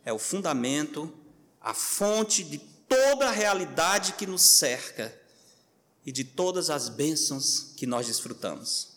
[0.05, 1.11] é o fundamento,
[1.59, 2.59] a fonte de
[2.93, 5.19] toda a realidade que nos cerca
[6.05, 8.89] e de todas as bênçãos que nós desfrutamos.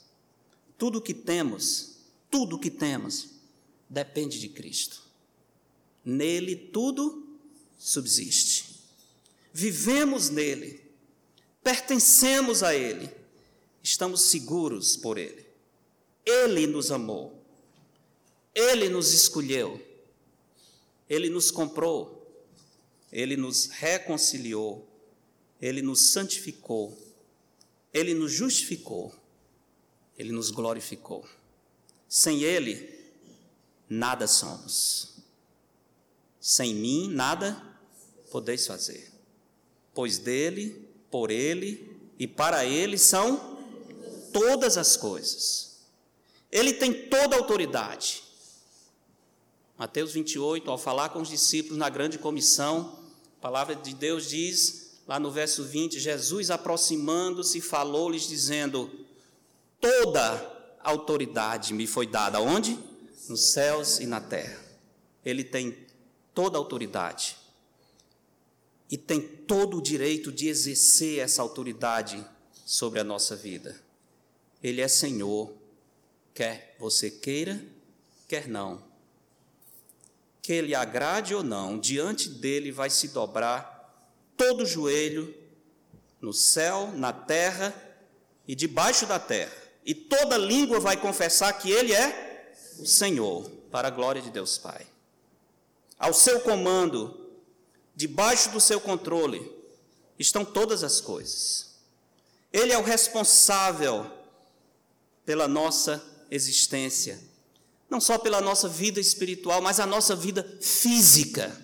[0.77, 1.97] Tudo o que temos,
[2.31, 3.29] tudo o que temos,
[3.89, 5.03] depende de Cristo.
[6.05, 7.27] Nele tudo
[7.79, 8.77] subsiste.
[9.53, 10.83] Vivemos nele,
[11.63, 13.11] pertencemos a Ele,
[13.83, 15.47] estamos seguros por Ele.
[16.25, 17.43] Ele nos amou,
[18.55, 19.81] Ele nos escolheu,
[21.09, 22.15] Ele nos comprou,
[23.12, 24.87] Ele nos reconciliou,
[25.61, 26.97] Ele nos santificou,
[27.92, 29.14] Ele nos justificou,
[30.19, 31.27] Ele nos glorificou.
[32.09, 32.95] Sem Ele,
[33.88, 35.14] nada somos.
[36.40, 37.61] Sem mim, nada
[38.31, 39.11] podeis fazer.
[39.95, 43.59] Pois dele, por ele e para ele são
[44.33, 45.79] todas as coisas.
[46.53, 48.23] Ele tem toda a autoridade.
[49.79, 52.99] Mateus 28, ao falar com os discípulos na grande comissão,
[53.39, 58.91] a palavra de Deus diz, lá no verso 20, Jesus aproximando-se falou-lhes dizendo:
[59.81, 62.79] Toda autoridade me foi dada onde?
[63.29, 64.61] nos céus e na terra.
[65.25, 65.77] Ele tem
[66.35, 67.37] toda a autoridade
[68.91, 72.25] e tem todo o direito de exercer essa autoridade
[72.65, 73.81] sobre a nossa vida.
[74.62, 75.53] Ele é Senhor,
[76.35, 77.61] quer você queira,
[78.29, 78.83] quer não.
[80.47, 83.93] Que ele agrade ou não, diante dele vai se dobrar
[84.37, 85.35] todo o joelho
[86.21, 87.75] no céu, na terra
[88.47, 89.51] e debaixo da terra,
[89.85, 94.57] e toda língua vai confessar que ele é o Senhor, para a glória de Deus
[94.57, 94.87] Pai.
[95.99, 97.29] Ao seu comando,
[97.97, 99.51] debaixo do seu controle,
[100.17, 101.75] estão todas as coisas.
[102.53, 104.09] Ele é o responsável
[105.25, 107.19] pela nossa existência,
[107.88, 111.55] não só pela nossa vida espiritual, mas a nossa vida física.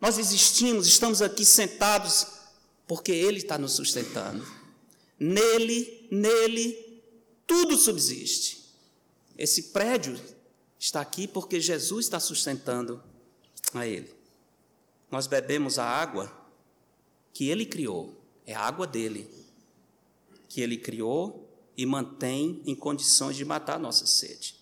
[0.00, 2.26] Nós existimos, estamos aqui sentados
[2.86, 4.46] porque Ele está nos sustentando.
[5.18, 7.02] Nele, nele,
[7.46, 8.64] tudo subsiste.
[9.36, 10.20] Esse prédio
[10.78, 13.02] está aqui porque Jesus está sustentando
[13.72, 14.12] a ele.
[15.10, 16.32] Nós bebemos a água
[17.32, 19.28] que ele criou, é a água dele,
[20.48, 24.56] que ele criou e mantém em condições de matar a nossa sede.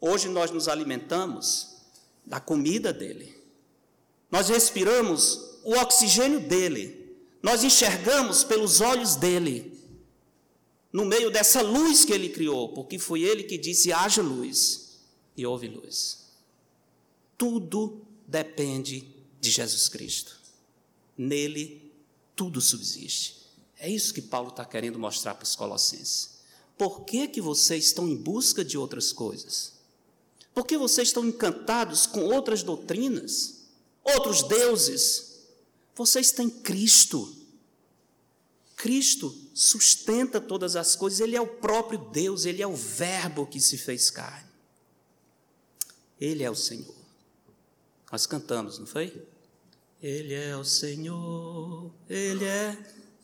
[0.00, 1.76] Hoje nós nos alimentamos
[2.24, 3.36] da comida dele.
[4.30, 7.16] Nós respiramos o oxigênio dele.
[7.42, 9.76] Nós enxergamos pelos olhos dele
[10.92, 14.98] no meio dessa luz que ele criou, porque foi ele que disse: haja luz,
[15.36, 16.26] e houve luz.
[17.36, 19.06] Tudo depende
[19.38, 20.40] de Jesus Cristo.
[21.16, 21.92] Nele,
[22.34, 23.44] tudo subsiste.
[23.78, 26.38] É isso que Paulo está querendo mostrar para os Colossenses.
[26.78, 29.75] Por que, que vocês estão em busca de outras coisas?
[30.56, 33.66] Por que vocês estão encantados com outras doutrinas,
[34.02, 35.42] outros deuses?
[35.94, 37.30] Vocês têm Cristo.
[38.74, 43.60] Cristo sustenta todas as coisas, Ele é o próprio Deus, Ele é o Verbo que
[43.60, 44.48] se fez carne.
[46.18, 46.94] Ele é o Senhor.
[48.10, 49.12] Nós cantamos, não foi?
[50.02, 52.78] Ele é o Senhor, Ele é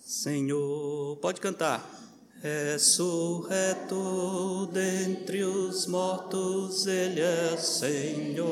[0.05, 1.17] Senhor.
[1.17, 2.12] Pode cantar.
[2.43, 3.97] Ressurreto
[4.73, 8.43] dentre os mortos, Ele é Senhor.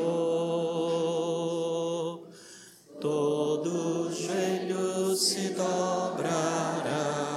[3.00, 7.30] Todo joelho se dobrará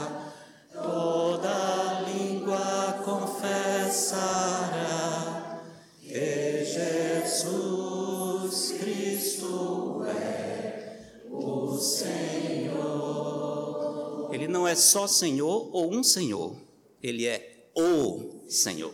[14.54, 16.56] não é só Senhor ou um Senhor,
[17.02, 18.94] ele é o Senhor.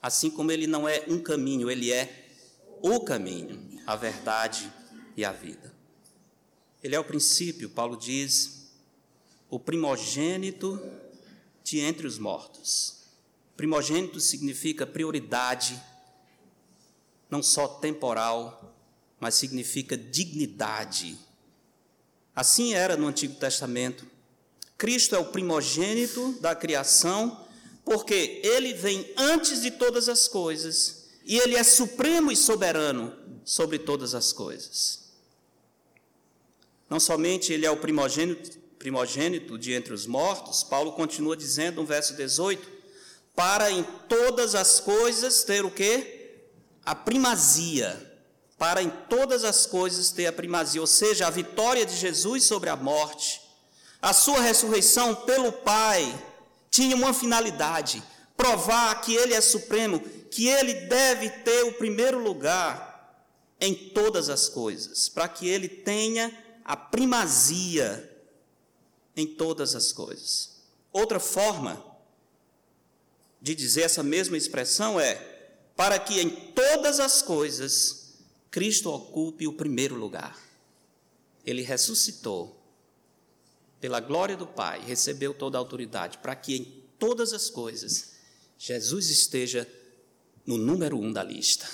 [0.00, 2.28] Assim como ele não é um caminho, ele é
[2.80, 4.72] o caminho, a verdade
[5.16, 5.74] e a vida.
[6.80, 8.72] Ele é o princípio, Paulo diz,
[9.50, 10.80] o primogênito
[11.64, 13.02] de entre os mortos.
[13.56, 15.80] Primogênito significa prioridade,
[17.28, 18.76] não só temporal,
[19.18, 21.18] mas significa dignidade.
[22.34, 24.11] Assim era no Antigo Testamento.
[24.82, 27.46] Cristo é o primogênito da criação,
[27.84, 33.14] porque ele vem antes de todas as coisas e ele é supremo e soberano
[33.44, 35.12] sobre todas as coisas.
[36.90, 41.86] Não somente ele é o primogênito primogênito de entre os mortos, Paulo continua dizendo no
[41.86, 42.68] verso 18:
[43.36, 46.40] para em todas as coisas ter o quê?
[46.84, 48.20] A primazia.
[48.58, 52.68] Para em todas as coisas ter a primazia, ou seja, a vitória de Jesus sobre
[52.68, 53.51] a morte.
[54.02, 56.02] A sua ressurreição pelo Pai
[56.68, 58.02] tinha uma finalidade:
[58.36, 62.90] provar que Ele é supremo, que Ele deve ter o primeiro lugar
[63.60, 68.10] em todas as coisas, para que Ele tenha a primazia
[69.16, 70.50] em todas as coisas.
[70.92, 71.84] Outra forma
[73.40, 75.14] de dizer essa mesma expressão é
[75.76, 78.14] para que em todas as coisas
[78.50, 80.36] Cristo ocupe o primeiro lugar.
[81.44, 82.61] Ele ressuscitou
[83.82, 88.12] pela glória do Pai, recebeu toda a autoridade, para que em todas as coisas
[88.56, 89.68] Jesus esteja
[90.46, 91.68] no número um da lista.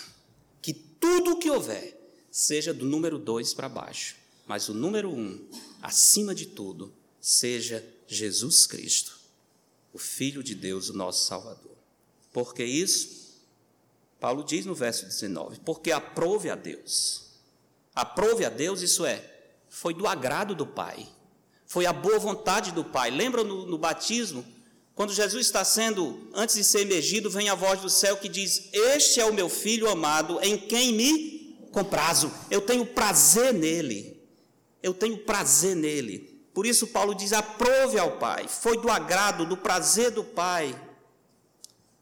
[0.63, 2.01] Que tudo o que houver
[2.31, 5.47] seja do número dois para baixo, mas o número um,
[5.83, 6.91] acima de tudo,
[7.21, 9.21] seja Jesus Cristo,
[9.93, 11.77] o Filho de Deus, o nosso Salvador.
[12.33, 13.37] Porque isso,
[14.19, 17.25] Paulo diz no verso 19: porque aprove a Deus.
[17.95, 19.23] Aprove a Deus, isso é,
[19.69, 21.07] foi do agrado do Pai,
[21.69, 23.11] foi a boa vontade do Pai.
[23.11, 24.45] Lembra no, no batismo?
[24.95, 28.71] Quando Jesus está sendo, antes de ser emergido, vem a voz do céu que diz:
[28.73, 32.33] Este é o meu filho amado, em quem me comprazo.
[32.51, 34.19] Eu tenho prazer nele.
[34.83, 36.43] Eu tenho prazer nele.
[36.55, 38.49] Por isso, Paulo diz: aprove ao Pai.
[38.49, 40.75] Foi do agrado, do prazer do Pai,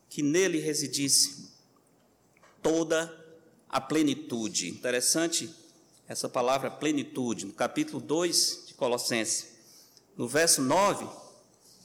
[0.09, 1.51] que nele residisse
[2.63, 3.13] toda
[3.69, 4.71] a plenitude.
[4.71, 5.51] Interessante
[6.09, 9.56] essa palavra plenitude, no capítulo 2 de Colossenses.
[10.17, 11.07] No verso 9,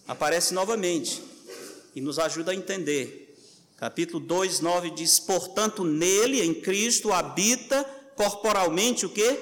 [0.08, 1.22] aparece novamente
[1.96, 3.36] e nos ajuda a entender.
[3.76, 7.84] Capítulo 2, 9 diz: Portanto, nele, em Cristo, habita
[8.16, 9.34] corporalmente o que?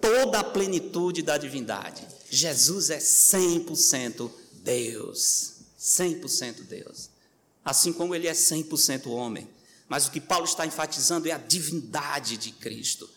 [0.00, 2.06] Toda a plenitude da divindade.
[2.28, 5.52] Jesus é 100% Deus.
[5.78, 7.10] 100% Deus.
[7.64, 9.48] Assim como ele é 100% homem.
[9.88, 13.08] Mas o que Paulo está enfatizando é a divindade de Cristo.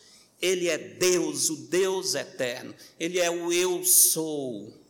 [0.41, 2.73] Ele é Deus, o Deus eterno.
[2.99, 4.82] Ele é o eu sou.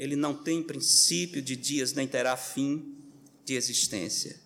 [0.00, 2.96] Ele não tem princípio de dias, nem terá fim
[3.44, 4.40] de existência.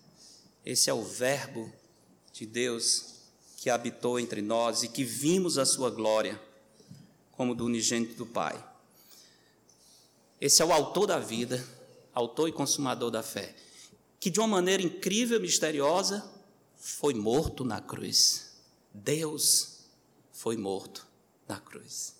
[0.65, 1.71] Esse é o Verbo
[2.33, 3.21] de Deus
[3.55, 6.37] que habitou entre nós e que vimos a sua glória,
[7.31, 8.61] como do unigênito do Pai.
[10.41, 11.65] Esse é o autor da vida,
[12.13, 13.55] autor e consumador da fé,
[14.19, 16.29] que de uma maneira incrível e misteriosa
[16.75, 18.57] foi morto na cruz.
[18.93, 19.85] Deus
[20.33, 21.07] foi morto
[21.47, 22.13] na cruz.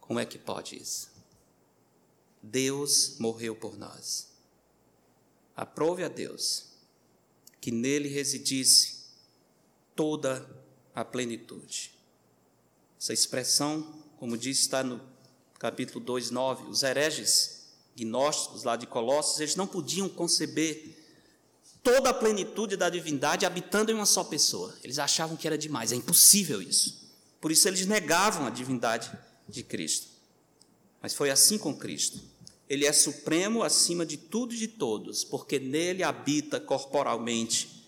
[0.00, 1.11] Como é que pode isso?
[2.42, 4.28] Deus morreu por nós.
[5.56, 6.72] Aprove a Deus
[7.60, 9.02] que nele residisse
[9.94, 10.44] toda
[10.94, 11.94] a plenitude.
[13.00, 15.00] Essa expressão, como diz, está no
[15.58, 16.64] capítulo 2, 9.
[16.68, 20.98] Os hereges gnósticos lá de Colossos, eles não podiam conceber
[21.82, 24.74] toda a plenitude da divindade habitando em uma só pessoa.
[24.82, 27.10] Eles achavam que era demais, é impossível isso.
[27.40, 29.10] Por isso eles negavam a divindade
[29.48, 30.08] de Cristo.
[31.00, 32.31] Mas foi assim com Cristo.
[32.72, 37.84] Ele é supremo acima de tudo e de todos, porque nele habita corporalmente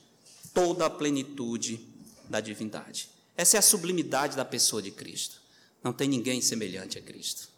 [0.53, 1.81] toda a plenitude
[2.29, 3.09] da divindade.
[3.35, 5.41] Essa é a sublimidade da pessoa de Cristo.
[5.83, 7.49] Não tem ninguém semelhante a Cristo.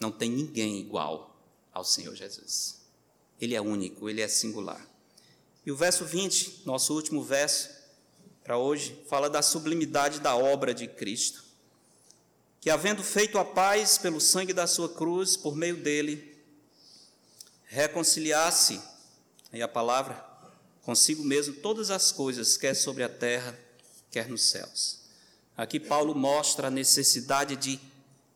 [0.00, 1.38] Não tem ninguém igual
[1.70, 2.80] ao Senhor Jesus.
[3.38, 4.88] Ele é único, ele é singular.
[5.66, 7.68] E o verso 20, nosso último verso
[8.42, 11.44] para hoje, fala da sublimidade da obra de Cristo.
[12.58, 16.32] Que, havendo feito a paz pelo sangue da sua cruz, por meio dele,
[17.66, 18.80] reconciliasse,
[19.52, 20.24] aí a palavra,
[20.82, 23.58] consigo mesmo todas as coisas, quer sobre a terra,
[24.10, 25.00] quer nos céus.
[25.56, 27.80] Aqui Paulo mostra a necessidade de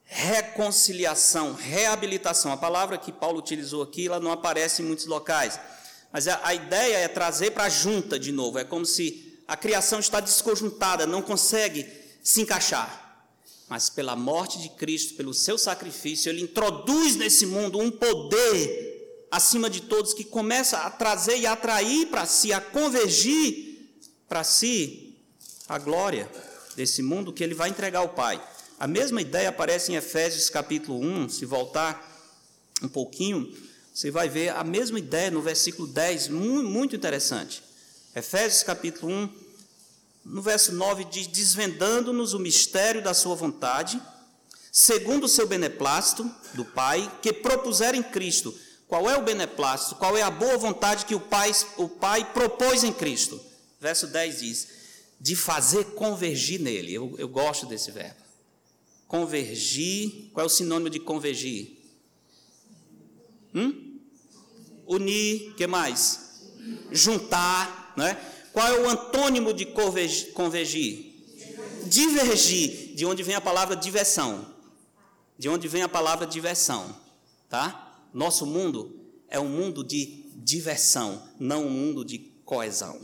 [0.04, 2.50] reconciliação, reabilitação.
[2.50, 5.60] A palavra que Paulo utilizou aqui, ela não aparece em muitos locais,
[6.12, 8.58] mas a, a ideia é trazer para a junta de novo.
[8.58, 11.86] É como se a criação está desconjuntada, não consegue
[12.22, 13.06] se encaixar.
[13.68, 18.87] Mas pela morte de Cristo, pelo seu sacrifício, ele introduz nesse mundo um poder
[19.30, 23.90] acima de todos, que começa a trazer e atrair para si, a convergir
[24.28, 25.16] para si
[25.68, 26.30] a glória
[26.76, 28.42] desse mundo que ele vai entregar ao Pai.
[28.78, 32.06] A mesma ideia aparece em Efésios capítulo 1, se voltar
[32.82, 33.52] um pouquinho,
[33.92, 37.62] você vai ver a mesma ideia no versículo 10, muito interessante.
[38.14, 39.28] Efésios capítulo 1,
[40.24, 44.00] no verso 9 diz: Desvendando-nos o mistério da Sua vontade,
[44.70, 48.54] segundo o seu beneplácito do Pai, que propuseram em Cristo
[48.88, 49.96] qual é o beneplácito?
[49.96, 53.38] Qual é a boa vontade que o Pai, o pai propôs em Cristo?
[53.78, 54.68] Verso 10 diz:
[55.20, 56.94] de fazer convergir nele.
[56.94, 58.16] Eu, eu gosto desse verbo.
[59.06, 61.78] Convergir, qual é o sinônimo de convergir?
[63.54, 63.98] Hum?
[64.86, 66.46] Unir, que mais?
[66.90, 68.14] Juntar, né?
[68.52, 71.14] Qual é o antônimo de convergir?
[71.84, 74.54] Divergir, de onde vem a palavra diversão.
[75.38, 76.94] De onde vem a palavra diversão,
[77.48, 77.87] tá?
[78.12, 78.98] Nosso mundo
[79.28, 83.00] é um mundo de diversão, não um mundo de coesão.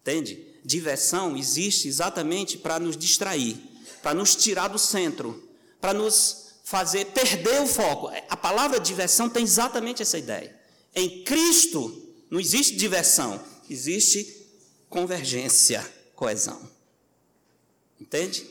[0.00, 0.50] Entende?
[0.64, 3.56] diversão existe exatamente para nos distrair,
[4.02, 5.48] para nos tirar do centro,
[5.80, 8.10] para nos fazer perder o foco.
[8.28, 10.58] A palavra diversão tem exatamente essa ideia.
[10.94, 14.46] Em Cristo não existe diversão, existe
[14.88, 16.60] convergência, coesão.
[18.00, 18.46] Entende?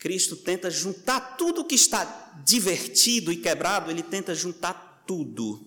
[0.00, 5.62] Cristo tenta juntar tudo que está divertido e quebrado, ele tenta juntar tudo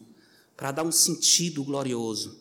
[0.57, 2.39] para dar um sentido glorioso,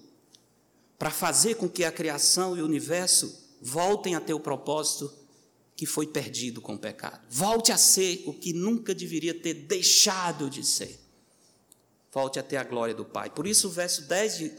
[0.98, 5.12] para fazer com que a criação e o universo voltem a ter o propósito
[5.76, 7.20] que foi perdido com o pecado.
[7.28, 10.98] Volte a ser o que nunca deveria ter deixado de ser.
[12.10, 13.28] Volte a ter a glória do Pai.
[13.28, 14.52] Por isso, o verso 10 de,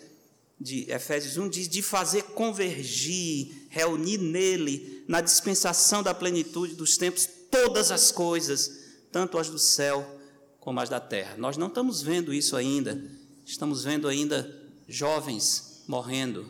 [0.59, 7.27] de Efésios 1 diz: de fazer convergir, reunir nele, na dispensação da plenitude dos tempos,
[7.49, 8.79] todas as coisas,
[9.11, 10.19] tanto as do céu
[10.59, 11.35] como as da terra.
[11.37, 12.99] Nós não estamos vendo isso ainda.
[13.45, 16.49] Estamos vendo ainda jovens morrendo,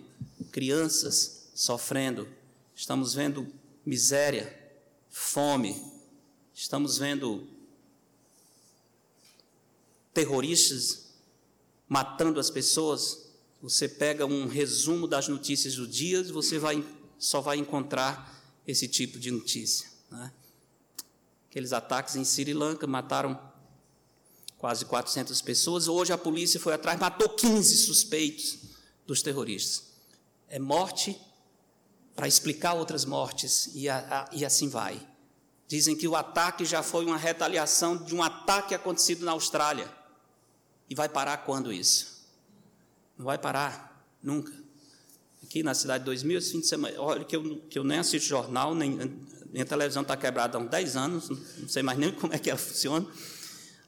[0.51, 2.27] crianças sofrendo,
[2.75, 3.47] estamos vendo
[3.85, 4.55] miséria,
[5.09, 5.81] fome,
[6.53, 7.47] estamos vendo
[10.13, 11.13] terroristas
[11.87, 13.31] matando as pessoas.
[13.61, 16.83] Você pega um resumo das notícias do dia você vai,
[17.17, 19.87] só vai encontrar esse tipo de notícia.
[20.09, 20.31] Né?
[21.49, 23.39] Aqueles ataques em Sri Lanka mataram
[24.57, 25.87] quase 400 pessoas.
[25.87, 28.59] Hoje a polícia foi atrás, matou 15 suspeitos
[29.05, 29.83] dos terroristas.
[30.47, 31.19] É morte
[32.15, 35.05] para explicar outras mortes, e, a, a, e assim vai.
[35.67, 39.91] Dizem que o ataque já foi uma retaliação de um ataque acontecido na Austrália.
[40.89, 42.23] E vai parar quando isso?
[43.17, 44.62] Não vai parar, nunca.
[45.53, 47.99] Aqui na cidade de 2000, esse fim de semana, olha que eu, que eu nem
[47.99, 48.97] assisto jornal, nem,
[49.51, 52.49] minha televisão está quebrada há uns 10 anos, não sei mais nem como é que
[52.49, 53.05] ela funciona.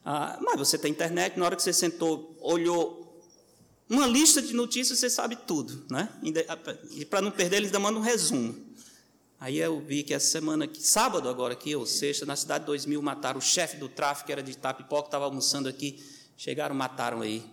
[0.04, 3.20] Ah, mas você tem internet, na hora que você sentou, olhou
[3.90, 6.08] uma lista de notícias, você sabe tudo, né?
[6.92, 8.54] E para não perder, eles mandam um resumo.
[9.40, 13.02] Aí eu vi que essa semana, sábado agora aqui, ou sexta, na cidade de 2000,
[13.02, 16.00] mataram o chefe do tráfico, que era de Itapipoca, estava almoçando aqui,
[16.36, 17.44] chegaram, mataram aí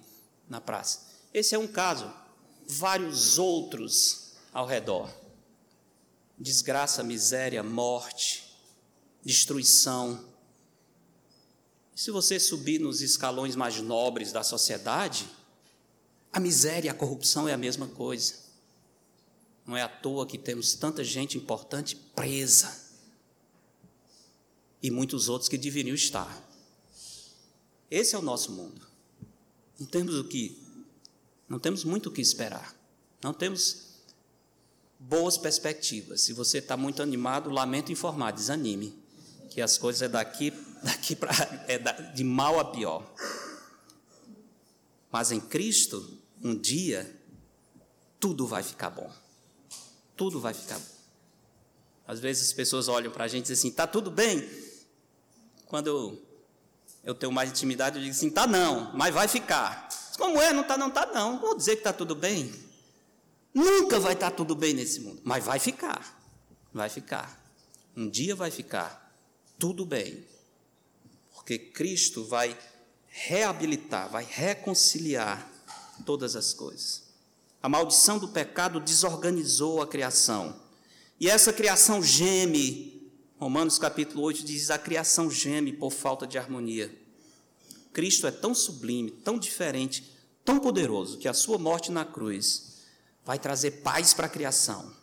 [0.47, 0.99] na praça.
[1.33, 2.13] Esse é um caso,
[2.67, 5.09] vários outros ao redor.
[6.37, 8.43] Desgraça, miséria, morte,
[9.23, 10.23] destruição.
[11.95, 15.29] Se você subir nos escalões mais nobres da sociedade,
[16.31, 18.35] a miséria e a corrupção é a mesma coisa.
[19.65, 22.81] Não é à toa que temos tanta gente importante presa
[24.81, 26.43] e muitos outros que deveriam estar.
[27.89, 28.85] Esse é o nosso mundo.
[29.79, 30.62] Não temos o que,
[31.47, 32.75] não temos muito o que esperar.
[33.23, 33.93] Não temos
[34.99, 36.21] boas perspectivas.
[36.21, 38.97] Se você está muito animado, lamento informar, desanime,
[39.49, 40.51] que as coisas é daqui,
[40.83, 41.33] daqui para
[41.67, 41.77] é
[42.13, 43.05] de mal a pior.
[45.11, 47.19] Mas em Cristo um dia
[48.19, 49.11] tudo vai ficar bom.
[50.15, 50.93] Tudo vai ficar bom.
[52.07, 54.47] Às vezes as pessoas olham para a gente e dizem assim: está tudo bem?
[55.65, 56.21] Quando eu,
[57.03, 59.89] eu tenho mais intimidade, eu digo assim: tá não, mas vai ficar.
[60.23, 60.53] Como é?
[60.53, 61.37] Não está, não está, não.
[61.37, 62.49] Vou dizer que está tudo bem.
[63.53, 66.17] Nunca vai estar tá tudo bem nesse mundo, mas vai ficar.
[66.73, 67.45] Vai ficar.
[67.93, 69.13] Um dia vai ficar
[69.59, 70.25] tudo bem.
[71.33, 72.57] Porque Cristo vai
[73.09, 75.45] reabilitar, vai reconciliar
[76.05, 77.03] todas as coisas.
[77.61, 80.57] A maldição do pecado desorganizou a criação.
[81.19, 83.11] E essa criação geme.
[83.37, 86.97] Romanos capítulo 8 diz: a criação geme por falta de harmonia.
[87.91, 90.12] Cristo é tão sublime, tão diferente,
[90.43, 92.83] tão poderoso, que a sua morte na cruz
[93.25, 94.93] vai trazer paz para a criação.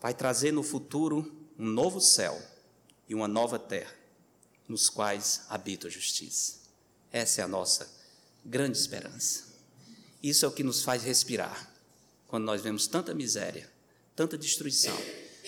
[0.00, 2.40] Vai trazer no futuro um novo céu
[3.08, 3.92] e uma nova terra,
[4.68, 6.58] nos quais habita a justiça.
[7.10, 7.90] Essa é a nossa
[8.44, 9.44] grande esperança.
[10.22, 11.72] Isso é o que nos faz respirar
[12.26, 13.68] quando nós vemos tanta miséria,
[14.14, 14.96] tanta destruição.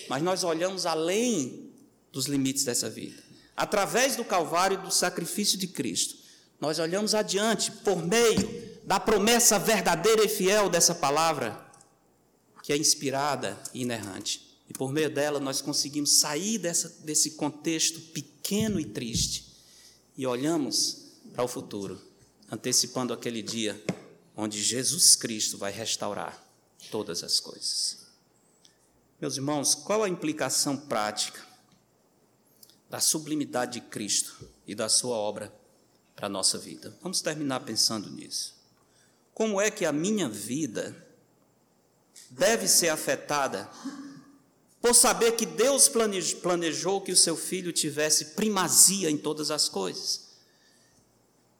[0.09, 1.71] Mas nós olhamos além
[2.11, 3.21] dos limites dessa vida.
[3.55, 6.20] Através do Calvário e do sacrifício de Cristo,
[6.61, 11.59] nós olhamos adiante por meio da promessa verdadeira e fiel dessa palavra,
[12.61, 14.47] que é inspirada e inerrante.
[14.69, 19.51] E por meio dela nós conseguimos sair dessa, desse contexto pequeno e triste
[20.15, 21.99] e olhamos para o futuro
[22.49, 23.81] antecipando aquele dia
[24.37, 26.45] onde Jesus Cristo vai restaurar
[26.91, 27.97] todas as coisas.
[29.19, 31.41] Meus irmãos, qual a implicação prática
[32.89, 35.60] da sublimidade de Cristo e da sua obra
[36.21, 36.95] para a nossa vida?
[37.01, 38.53] Vamos terminar pensando nisso.
[39.33, 40.95] Como é que a minha vida
[42.29, 43.67] deve ser afetada
[44.79, 50.29] por saber que Deus planejou que o seu filho tivesse primazia em todas as coisas?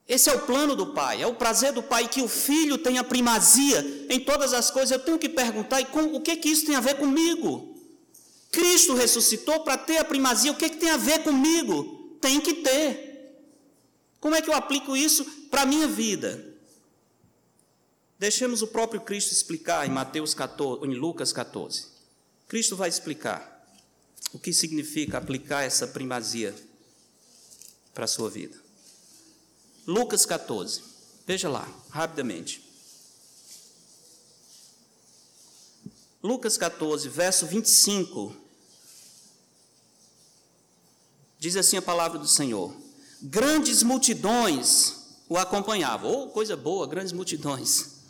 [0.07, 3.03] Esse é o plano do Pai, é o prazer do Pai que o Filho tenha
[3.03, 4.91] primazia em todas as coisas.
[4.91, 7.76] Eu tenho que perguntar, e com, o que, que isso tem a ver comigo?
[8.51, 12.16] Cristo ressuscitou para ter a primazia, o que, que tem a ver comigo?
[12.22, 13.11] Tem que ter.
[14.22, 16.47] Como é que eu aplico isso para a minha vida?
[18.19, 21.88] Deixemos o próprio Cristo explicar em Mateus 14, em Lucas 14.
[22.47, 23.65] Cristo vai explicar
[24.32, 26.55] o que significa aplicar essa primazia
[27.95, 28.55] para a sua vida.
[29.88, 30.84] Lucas 14.
[31.26, 32.63] Veja lá, rapidamente.
[36.22, 38.36] Lucas 14, verso 25.
[41.39, 42.72] Diz assim a palavra do Senhor:
[43.22, 44.97] Grandes multidões
[45.30, 46.11] o acompanhavam.
[46.11, 48.01] Oh, coisa boa, grandes multidões.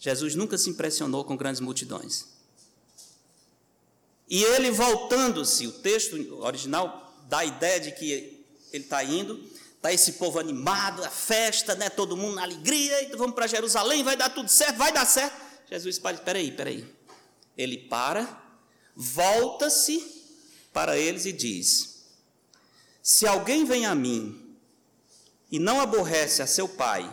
[0.00, 2.26] Jesus nunca se impressionou com grandes multidões.
[4.28, 8.10] E ele voltando-se, o texto original dá a ideia de que
[8.72, 9.38] ele está indo,
[9.84, 11.90] Está esse povo animado, a festa, né?
[11.90, 15.36] todo mundo na alegria, então vamos para Jerusalém, vai dar tudo certo, vai dar certo.
[15.70, 16.88] Jesus fala, peraí, peraí.
[17.54, 18.26] Ele para,
[18.96, 20.02] volta-se
[20.72, 22.06] para eles e diz:
[23.02, 24.43] Se alguém vem a mim
[25.54, 27.08] e não aborrece a seu pai,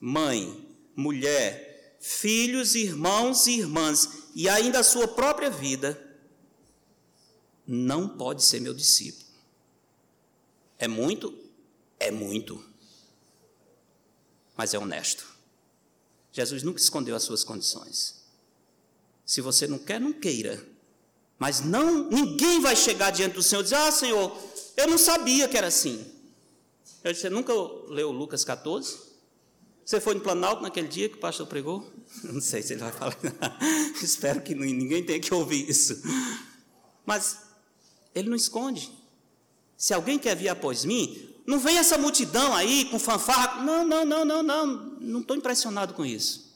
[0.00, 0.66] mãe,
[0.96, 6.02] mulher, filhos, irmãos e irmãs, e ainda a sua própria vida,
[7.66, 9.26] não pode ser meu discípulo.
[10.78, 11.38] É muito?
[12.00, 12.64] É muito.
[14.56, 15.26] Mas é honesto.
[16.32, 18.22] Jesus nunca escondeu as suas condições.
[19.26, 20.66] Se você não quer, não queira.
[21.38, 24.34] Mas não, ninguém vai chegar diante do Senhor e dizer: Ah, Senhor,
[24.78, 26.15] eu não sabia que era assim.
[27.06, 27.52] Eu disse, você nunca
[27.88, 28.98] leu Lucas 14?
[29.84, 31.88] Você foi no Planalto naquele dia que o pastor pregou?
[32.24, 33.16] Não sei se ele vai falar.
[34.02, 36.02] Espero que ninguém tenha que ouvir isso.
[37.04, 37.42] Mas
[38.12, 38.90] ele não esconde.
[39.76, 43.62] Se alguém quer vir após mim, não vem essa multidão aí com fanfarra.
[43.62, 44.66] Não, não, não, não, não.
[45.00, 46.52] Não estou impressionado com isso.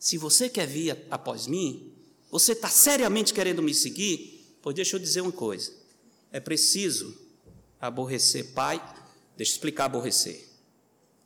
[0.00, 1.92] Se você quer vir após mim,
[2.28, 5.72] você está seriamente querendo me seguir, pois deixa eu dizer uma coisa.
[6.32, 7.16] É preciso
[7.80, 8.82] aborrecer pai.
[9.40, 10.50] Deixa eu explicar aborrecer.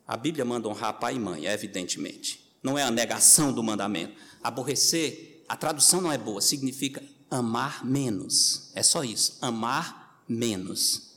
[0.07, 2.49] A Bíblia manda honrar pai e mãe, evidentemente.
[2.63, 4.15] Não é a negação do mandamento.
[4.41, 8.71] Aborrecer, a tradução não é boa, significa amar menos.
[8.73, 11.15] É só isso, amar menos.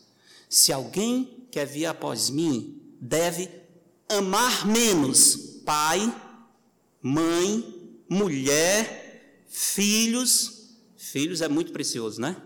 [0.50, 3.48] Se alguém quer vir após mim deve
[4.10, 6.12] amar menos pai,
[7.00, 10.72] mãe, mulher, filhos.
[10.98, 12.42] Filhos é muito precioso, né?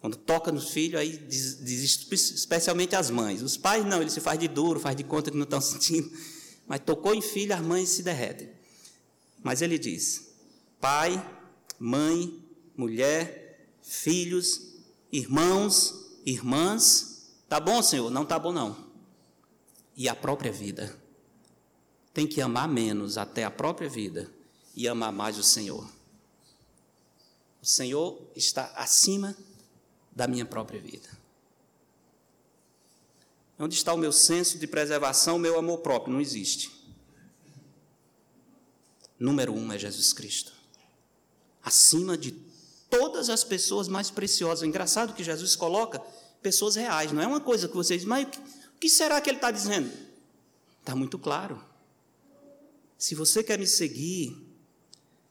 [0.00, 1.60] Quando toca no filho, aí diz,
[2.10, 3.42] especialmente as mães.
[3.42, 6.10] Os pais não, eles se faz de duro, faz de conta que não estão sentindo.
[6.66, 8.48] Mas tocou em filho, as mães se derretem.
[9.42, 10.28] Mas ele diz:
[10.80, 11.20] pai,
[11.78, 12.42] mãe,
[12.76, 14.74] mulher, filhos,
[15.10, 15.94] irmãos,
[16.24, 17.08] irmãs,
[17.48, 18.10] Tá bom, Senhor?
[18.10, 18.76] Não tá bom, não.
[19.96, 20.94] E a própria vida.
[22.12, 24.30] Tem que amar menos até a própria vida
[24.74, 25.88] e amar mais o Senhor.
[27.62, 29.34] O Senhor está acima
[30.18, 31.08] da minha própria vida.
[33.56, 36.12] Onde está o meu senso de preservação, o meu amor próprio?
[36.12, 36.72] Não existe.
[39.16, 40.52] Número um é Jesus Cristo.
[41.62, 42.32] Acima de
[42.90, 44.66] todas as pessoas mais preciosas.
[44.66, 46.00] engraçado que Jesus coloca
[46.42, 49.52] pessoas reais, não é uma coisa que vocês mas o que será que ele está
[49.52, 49.92] dizendo?
[50.80, 51.64] Está muito claro.
[52.96, 54.47] Se você quer me seguir,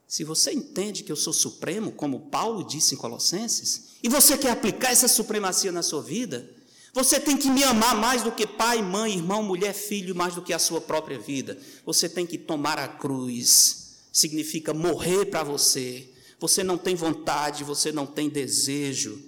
[0.08, 4.52] se você entende que eu sou supremo, como Paulo disse em Colossenses, e você quer
[4.52, 6.50] aplicar essa supremacia na sua vida,
[6.94, 10.42] você tem que me amar mais do que pai, mãe, irmão, mulher, filho, mais do
[10.42, 11.58] que a sua própria vida.
[11.86, 16.10] Você tem que tomar a cruz, significa morrer para você.
[16.40, 19.22] Você não tem vontade, você não tem desejo,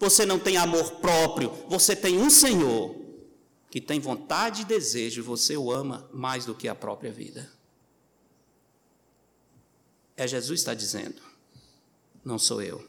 [0.00, 2.96] você não tem amor próprio, você tem um Senhor
[3.70, 7.50] que tem vontade e desejo, você o ama mais do que a própria vida.
[10.16, 11.20] É Jesus está dizendo,
[12.24, 12.86] não sou eu.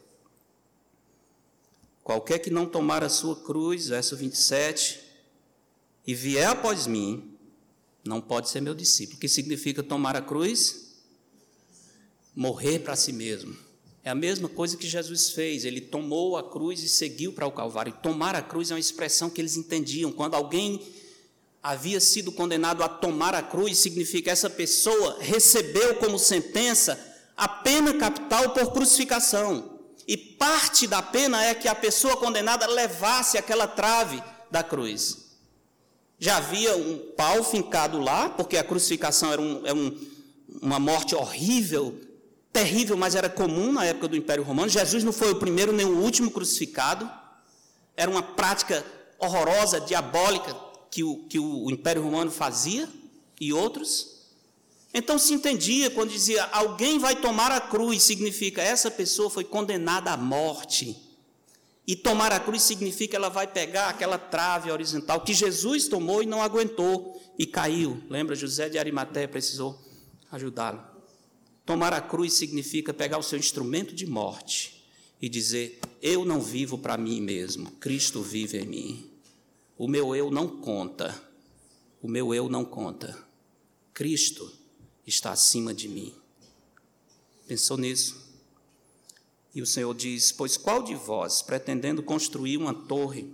[2.03, 4.99] Qualquer que não tomar a sua cruz, verso 27,
[6.05, 7.33] e vier após mim,
[8.03, 9.17] não pode ser meu discípulo.
[9.17, 10.97] O que significa tomar a cruz?
[12.35, 13.55] Morrer para si mesmo.
[14.03, 17.51] É a mesma coisa que Jesus fez, ele tomou a cruz e seguiu para o
[17.53, 17.93] Calvário.
[18.03, 20.11] tomar a cruz é uma expressão que eles entendiam.
[20.11, 20.85] Quando alguém
[21.61, 27.47] havia sido condenado a tomar a cruz, significa que essa pessoa recebeu como sentença a
[27.47, 29.79] pena capital por crucificação.
[30.07, 34.21] E parte da pena é que a pessoa condenada levasse aquela trave
[34.51, 35.23] da cruz.
[36.19, 39.97] Já havia um pau fincado lá, porque a crucificação era, um, era um,
[40.61, 41.99] uma morte horrível,
[42.51, 44.69] terrível, mas era comum na época do Império Romano.
[44.69, 47.09] Jesus não foi o primeiro nem o último crucificado.
[47.95, 48.85] Era uma prática
[49.17, 50.55] horrorosa, diabólica,
[50.91, 52.87] que o, que o Império Romano fazia
[53.39, 54.12] e outros.
[54.93, 60.11] Então se entendia quando dizia alguém vai tomar a cruz, significa essa pessoa foi condenada
[60.11, 60.95] à morte.
[61.85, 66.25] E tomar a cruz significa ela vai pegar aquela trave horizontal que Jesus tomou e
[66.25, 68.01] não aguentou e caiu.
[68.09, 69.81] Lembra, José de Arimateia precisou
[70.31, 70.81] ajudá-lo.
[71.65, 74.85] Tomar a cruz significa pegar o seu instrumento de morte
[75.21, 79.11] e dizer: Eu não vivo para mim mesmo, Cristo vive em mim.
[79.77, 81.19] O meu eu não conta.
[82.01, 83.17] O meu eu não conta.
[83.93, 84.62] Cristo
[85.05, 86.13] está acima de mim.
[87.47, 88.23] Pensou nisso?
[89.53, 93.31] E o Senhor diz: Pois qual de vós, pretendendo construir uma torre,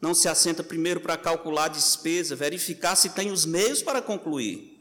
[0.00, 4.78] não se assenta primeiro para calcular a despesa, verificar se tem os meios para concluir,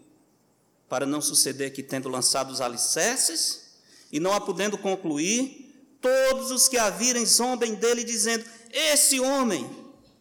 [0.87, 3.75] para não suceder que, tendo lançado os alicerces
[4.11, 5.65] e não a podendo concluir,
[5.99, 9.69] todos os que a virem zombem dele, dizendo: Esse homem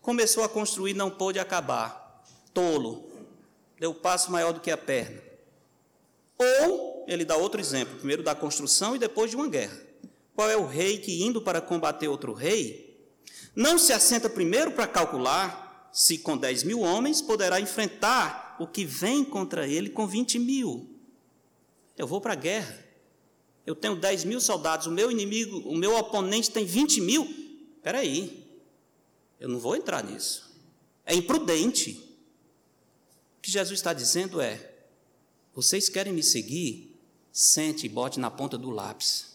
[0.01, 2.25] começou a construir e não pôde acabar.
[2.53, 3.11] Tolo,
[3.79, 5.24] deu passo maior do que a perna.
[6.39, 9.79] Ou, ele dá outro exemplo, primeiro da construção e depois de uma guerra.
[10.35, 12.99] Qual é o rei que, indo para combater outro rei,
[13.55, 18.85] não se assenta primeiro para calcular se com 10 mil homens poderá enfrentar o que
[18.85, 20.91] vem contra ele com 20 mil?
[21.97, 22.85] Eu vou para a guerra.
[23.65, 27.25] Eu tenho 10 mil soldados, o meu inimigo, o meu oponente tem 20 mil.
[27.77, 28.45] Espera aí,
[29.39, 30.53] eu não vou entrar nisso.
[31.07, 31.93] É imprudente.
[33.39, 34.74] O que Jesus está dizendo é:
[35.55, 36.91] vocês querem me seguir?
[37.33, 39.27] Sente e bote na ponta do lápis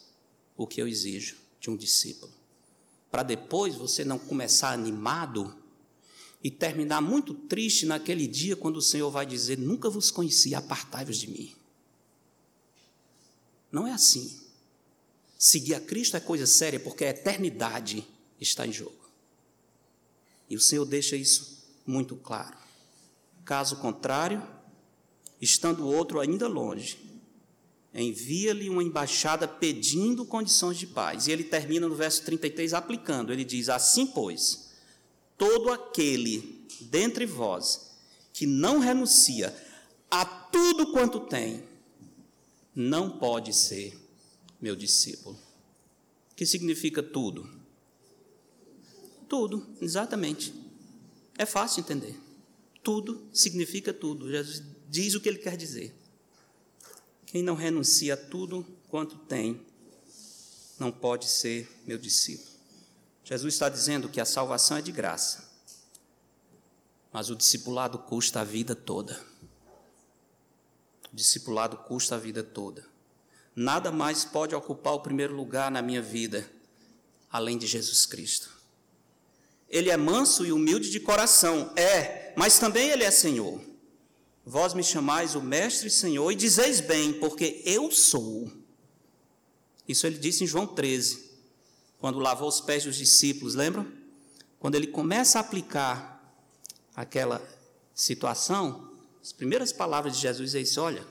[0.56, 2.32] o que eu exijo de um discípulo.
[3.10, 5.56] Para depois você não começar animado
[6.44, 11.18] e terminar muito triste naquele dia quando o Senhor vai dizer: Nunca vos conheci, apartai-vos
[11.18, 11.54] de mim.
[13.72, 14.40] Não é assim.
[15.38, 18.06] Seguir a Cristo é coisa séria porque a eternidade
[18.40, 19.00] está em jogo.
[20.50, 22.58] E o Senhor deixa isso muito claro.
[23.46, 24.46] Caso contrário,
[25.42, 26.98] estando o outro ainda longe,
[27.94, 31.28] envia-lhe uma embaixada pedindo condições de paz.
[31.28, 33.32] E ele termina no verso 33 aplicando.
[33.32, 34.70] Ele diz: Assim, pois,
[35.38, 37.90] todo aquele dentre vós
[38.34, 39.56] que não renuncia
[40.10, 41.64] a tudo quanto tem,
[42.76, 43.98] não pode ser
[44.62, 45.38] meu discípulo.
[46.32, 47.50] O que significa tudo?
[49.28, 50.54] Tudo, exatamente.
[51.38, 52.18] É fácil entender.
[52.82, 54.30] Tudo significa tudo.
[54.30, 55.96] Jesus diz o que ele quer dizer.
[57.26, 59.64] Quem não renuncia a tudo quanto tem,
[60.80, 62.50] não pode ser meu discípulo.
[63.24, 65.48] Jesus está dizendo que a salvação é de graça,
[67.14, 69.22] mas o discipulado custa a vida toda.
[71.14, 72.84] O discipulado custa a vida toda.
[73.56, 76.50] Nada mais pode ocupar o primeiro lugar na minha vida
[77.32, 78.50] além de Jesus Cristo.
[79.70, 83.69] Ele é manso e humilde de coração, é, mas também ele é Senhor.
[84.50, 88.52] Vós me chamais o Mestre e Senhor, e dizeis bem, porque eu sou.
[89.88, 91.24] Isso ele disse em João 13,
[92.00, 93.88] quando lavou os pés dos discípulos, lembram?
[94.60, 96.36] Quando ele começa a aplicar
[96.96, 97.40] aquela
[97.94, 98.90] situação,
[99.22, 101.06] as primeiras palavras de Jesus é isso: olha,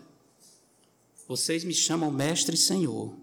[1.29, 3.15] vocês me chamam Mestre e Senhor.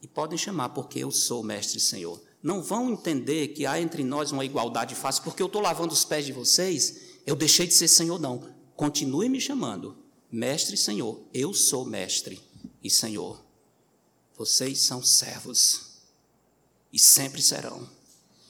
[0.00, 2.20] E podem chamar, porque eu sou Mestre e Senhor.
[2.42, 6.04] Não vão entender que há entre nós uma igualdade fácil, porque eu estou lavando os
[6.04, 8.52] pés de vocês eu deixei de ser Senhor, não.
[8.76, 9.96] Continue me chamando,
[10.30, 11.22] Mestre e Senhor.
[11.32, 12.40] Eu sou Mestre
[12.82, 13.44] e Senhor.
[14.36, 15.92] Vocês são servos
[16.92, 17.88] e sempre serão.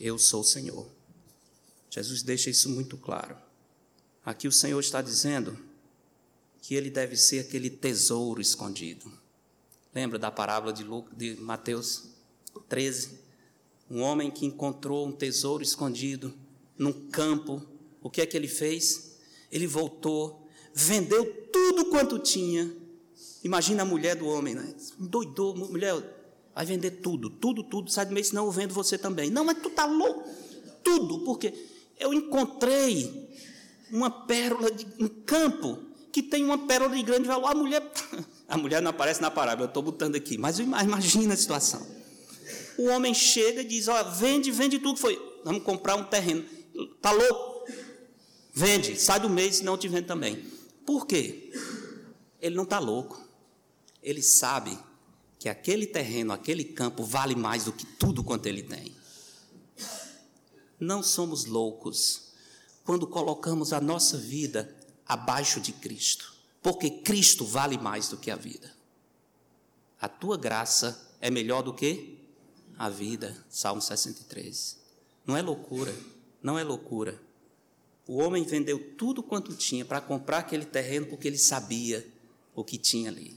[0.00, 0.88] Eu sou o Senhor.
[1.90, 3.36] Jesus deixa isso muito claro.
[4.24, 5.58] Aqui o Senhor está dizendo
[6.62, 9.12] que ele deve ser aquele tesouro escondido.
[9.94, 12.04] Lembra da parábola de, Lucas, de Mateus
[12.68, 13.20] 13?
[13.90, 16.32] Um homem que encontrou um tesouro escondido
[16.78, 17.60] num campo
[18.02, 19.16] o que é que ele fez?
[19.50, 22.70] Ele voltou, vendeu tudo quanto tinha.
[23.44, 24.74] Imagina a mulher do homem, né?
[24.98, 25.94] Doidou, mulher,
[26.54, 29.30] vai vender tudo, tudo, tudo, sai do mês, senão eu vendo você também.
[29.30, 30.28] Não, mas tu tá louco.
[30.82, 31.52] Tudo, porque
[31.98, 33.30] eu encontrei
[33.90, 35.78] uma pérola de um campo
[36.10, 37.46] que tem uma pérola de grande valor.
[37.46, 37.82] A mulher,
[38.48, 41.86] a mulher não aparece na parábola, eu estou botando aqui, mas imagina a situação.
[42.78, 44.98] O homem chega e diz: ó, vende, vende tudo.
[44.98, 46.44] Foi, vamos comprar um terreno.
[47.00, 47.51] Tá louco?
[48.52, 50.44] Vende, sai do mês, senão te vende também.
[50.84, 51.50] Por quê?
[52.40, 53.26] Ele não está louco.
[54.02, 54.78] Ele sabe
[55.38, 58.94] que aquele terreno, aquele campo vale mais do que tudo quanto ele tem.
[60.78, 62.32] Não somos loucos
[62.84, 64.76] quando colocamos a nossa vida
[65.06, 68.70] abaixo de Cristo, porque Cristo vale mais do que a vida.
[70.00, 72.18] A tua graça é melhor do que
[72.76, 73.44] a vida.
[73.48, 74.76] Salmo 63.
[75.24, 75.94] Não é loucura,
[76.42, 77.18] não é loucura
[78.06, 82.06] O homem vendeu tudo quanto tinha para comprar aquele terreno porque ele sabia
[82.54, 83.36] o que tinha ali.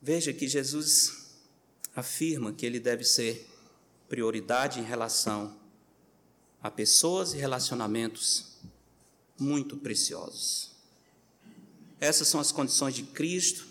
[0.00, 1.24] Veja que Jesus
[1.94, 3.48] afirma que ele deve ser
[4.08, 5.56] prioridade em relação
[6.62, 8.54] a pessoas e relacionamentos
[9.38, 10.70] muito preciosos.
[12.00, 13.66] Essas são as condições de Cristo.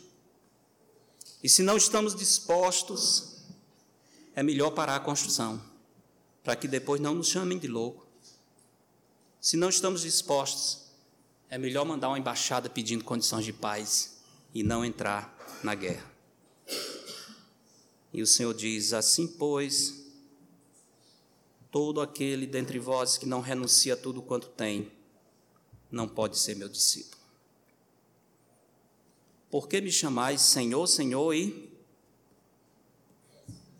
[1.43, 3.43] E se não estamos dispostos,
[4.35, 5.61] é melhor parar a construção,
[6.43, 8.02] para que depois não nos chamem de louco.
[9.43, 10.85] Se não estamos dispostos,
[11.49, 14.19] é melhor mandar uma embaixada pedindo condições de paz
[14.53, 16.09] e não entrar na guerra.
[18.13, 20.05] E o Senhor diz: Assim, pois,
[21.69, 24.89] todo aquele dentre vós que não renuncia a tudo quanto tem,
[25.91, 27.21] não pode ser meu discípulo.
[29.51, 31.69] Por que me chamais Senhor, Senhor e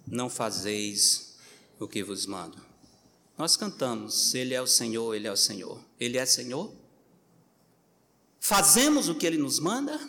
[0.06, 1.38] não fazeis
[1.80, 2.73] o que vos mando?
[3.38, 5.84] Nós cantamos, Ele é o Senhor, Ele é o Senhor.
[6.00, 6.74] Ele é Senhor?
[8.40, 10.00] Fazemos o que Ele nos manda?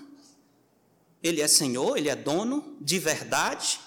[1.22, 3.80] Ele é Senhor, Ele é dono de verdade?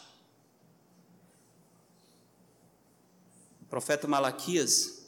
[3.61, 5.05] O profeta Malaquias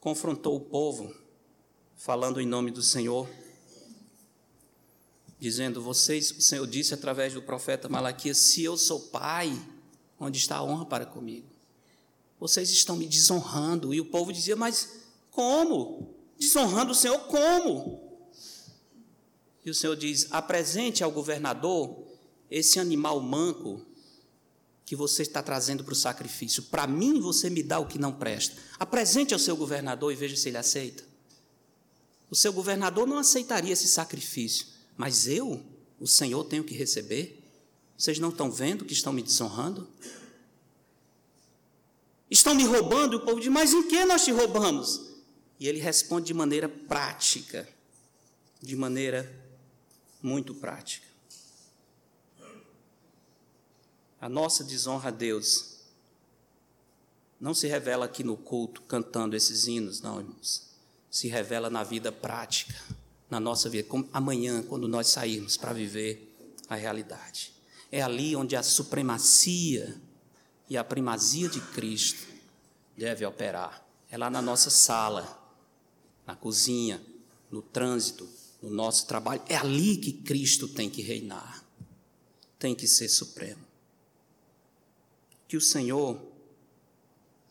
[0.00, 1.14] confrontou o povo,
[1.96, 3.30] falando em nome do Senhor,
[5.38, 9.56] dizendo: Vocês, o Senhor disse através do profeta Malaquias: Se eu sou pai,
[10.18, 11.51] onde está a honra para comigo?
[12.42, 13.94] Vocês estão me desonrando.
[13.94, 14.88] E o povo dizia: Mas
[15.30, 16.12] como?
[16.36, 18.20] Desonrando o Senhor, como?
[19.64, 22.04] E o Senhor diz: Apresente ao governador
[22.50, 23.86] esse animal manco
[24.84, 26.64] que você está trazendo para o sacrifício.
[26.64, 28.56] Para mim, você me dá o que não presta.
[28.76, 31.04] Apresente ao seu governador e veja se ele aceita.
[32.28, 34.66] O seu governador não aceitaria esse sacrifício,
[34.96, 35.62] mas eu,
[36.00, 37.40] o Senhor, tenho que receber.
[37.96, 39.86] Vocês não estão vendo que estão me desonrando?
[42.32, 43.12] Estão me roubando?
[43.12, 45.02] E o povo diz: Mas em que nós te roubamos?
[45.60, 47.68] E ele responde de maneira prática,
[48.58, 49.30] de maneira
[50.22, 51.06] muito prática.
[54.18, 55.76] A nossa desonra a Deus
[57.38, 60.70] não se revela aqui no culto cantando esses hinos, não, irmãos.
[61.10, 62.80] Se revela na vida prática,
[63.28, 66.34] na nossa vida, como amanhã, quando nós sairmos para viver
[66.66, 67.52] a realidade.
[67.90, 70.00] É ali onde a supremacia
[70.72, 72.26] e a primazia de Cristo
[72.96, 73.86] deve operar.
[74.10, 75.38] É lá na nossa sala,
[76.26, 77.00] na cozinha,
[77.50, 78.28] no trânsito,
[78.62, 79.42] no nosso trabalho.
[79.48, 81.64] É ali que Cristo tem que reinar,
[82.58, 83.72] tem que ser supremo
[85.52, 86.18] que o Senhor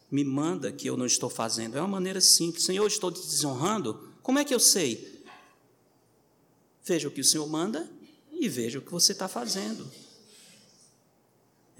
[0.09, 1.77] me manda que eu não estou fazendo.
[1.77, 2.63] É uma maneira simples.
[2.63, 4.09] Senhor, eu estou te desonrando?
[4.23, 5.23] Como é que eu sei?
[6.83, 7.87] Veja o que o Senhor manda
[8.31, 9.87] e veja o que você está fazendo.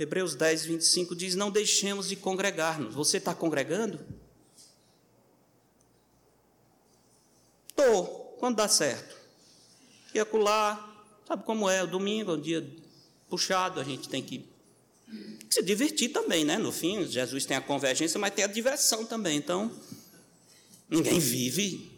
[0.02, 2.95] Hebreus 10, 25 diz: Não deixemos de congregar-nos.
[2.95, 3.99] Você está congregando?
[7.70, 9.16] Estou, quando dá certo.
[10.14, 11.84] E acolá, sabe como é?
[11.84, 12.68] O domingo é um dia
[13.30, 14.45] puxado, a gente tem que
[15.49, 16.58] se divertir também, né?
[16.58, 19.38] No fim, Jesus tem a convergência, mas tem a diversão também.
[19.38, 19.72] Então,
[20.89, 21.91] ninguém vive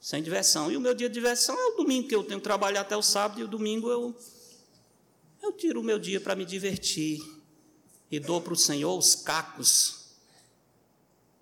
[0.00, 0.70] sem diversão.
[0.70, 2.96] E o meu dia de diversão é o domingo, que eu tenho que trabalhar até
[2.96, 4.16] o sábado, e o domingo eu,
[5.44, 7.22] eu tiro o meu dia para me divertir
[8.10, 10.06] e dou para o Senhor os cacos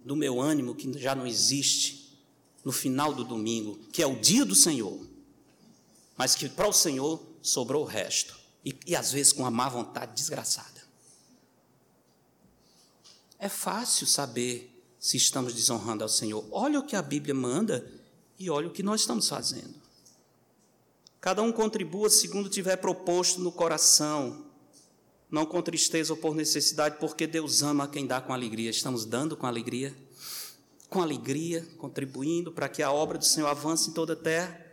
[0.05, 2.18] do meu ânimo, que já não existe,
[2.64, 4.98] no final do domingo, que é o dia do Senhor,
[6.16, 9.68] mas que para o Senhor sobrou o resto, e, e às vezes com uma má
[9.68, 10.82] vontade desgraçada.
[13.38, 16.44] É fácil saber se estamos desonrando ao Senhor.
[16.50, 17.88] Olha o que a Bíblia manda
[18.38, 19.82] e olha o que nós estamos fazendo.
[21.23, 24.45] Cada um contribua segundo tiver proposto no coração,
[25.31, 28.68] não com tristeza ou por necessidade, porque Deus ama quem dá com alegria.
[28.68, 29.97] Estamos dando com alegria?
[30.91, 34.66] Com alegria, contribuindo para que a obra do Senhor avance em toda a terra.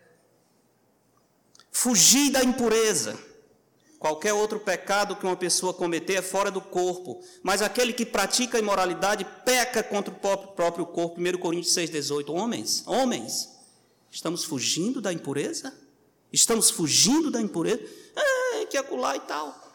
[1.71, 3.15] Fugir da impureza.
[3.99, 8.57] Qualquer outro pecado que uma pessoa cometer é fora do corpo, mas aquele que pratica
[8.57, 11.21] a imoralidade peca contra o próprio corpo.
[11.21, 12.33] 1 Coríntios 6,18.
[12.33, 13.49] Homens, homens,
[14.09, 15.87] estamos fugindo da impureza?
[16.31, 17.81] Estamos fugindo da impureza?
[18.15, 19.67] É, que acular e tal.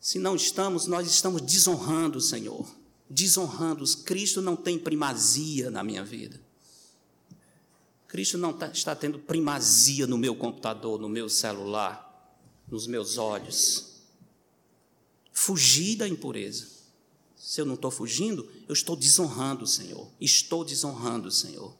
[0.00, 2.66] Se não estamos, nós estamos desonrando o Senhor.
[3.08, 3.84] Desonrando.
[4.04, 6.40] Cristo não tem primazia na minha vida.
[8.08, 12.12] Cristo não tá, está tendo primazia no meu computador, no meu celular
[12.72, 13.92] nos meus olhos.
[15.30, 16.66] Fugir da impureza.
[17.36, 20.08] Se eu não estou fugindo, eu estou desonrando o Senhor.
[20.18, 21.76] Estou desonrando o Senhor.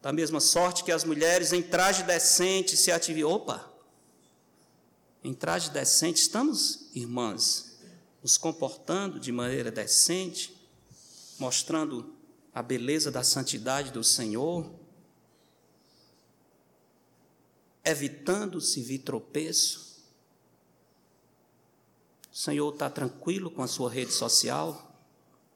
[0.00, 3.30] Da mesma sorte que as mulheres em traje decente se ativam.
[3.30, 3.72] Opa!
[5.24, 7.78] Em traje decente, estamos, irmãs,
[8.22, 10.58] nos comportando de maneira decente?
[11.38, 12.12] mostrando
[12.52, 14.68] a beleza da santidade do Senhor,
[17.84, 20.02] evitando se vir tropeço.
[22.32, 24.92] O Senhor está tranquilo com a sua rede social,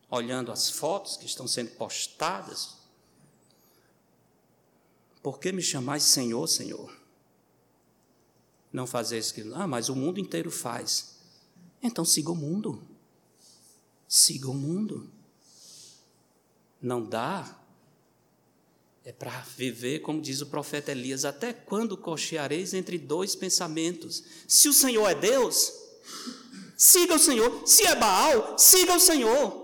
[0.08, 2.81] olhando as fotos que estão sendo postadas.
[5.22, 6.92] Por que me chamais Senhor, Senhor?
[8.72, 9.42] Não fazer isso que.
[9.54, 11.16] Ah, mas o mundo inteiro faz.
[11.82, 12.82] Então siga o mundo.
[14.08, 15.08] Siga o mundo.
[16.80, 17.58] Não dá.
[19.04, 24.22] É para viver, como diz o profeta Elias, até quando cocheareis entre dois pensamentos?
[24.46, 25.72] Se o Senhor é Deus,
[26.76, 27.66] siga o Senhor.
[27.66, 29.62] Se é Baal, siga o Senhor.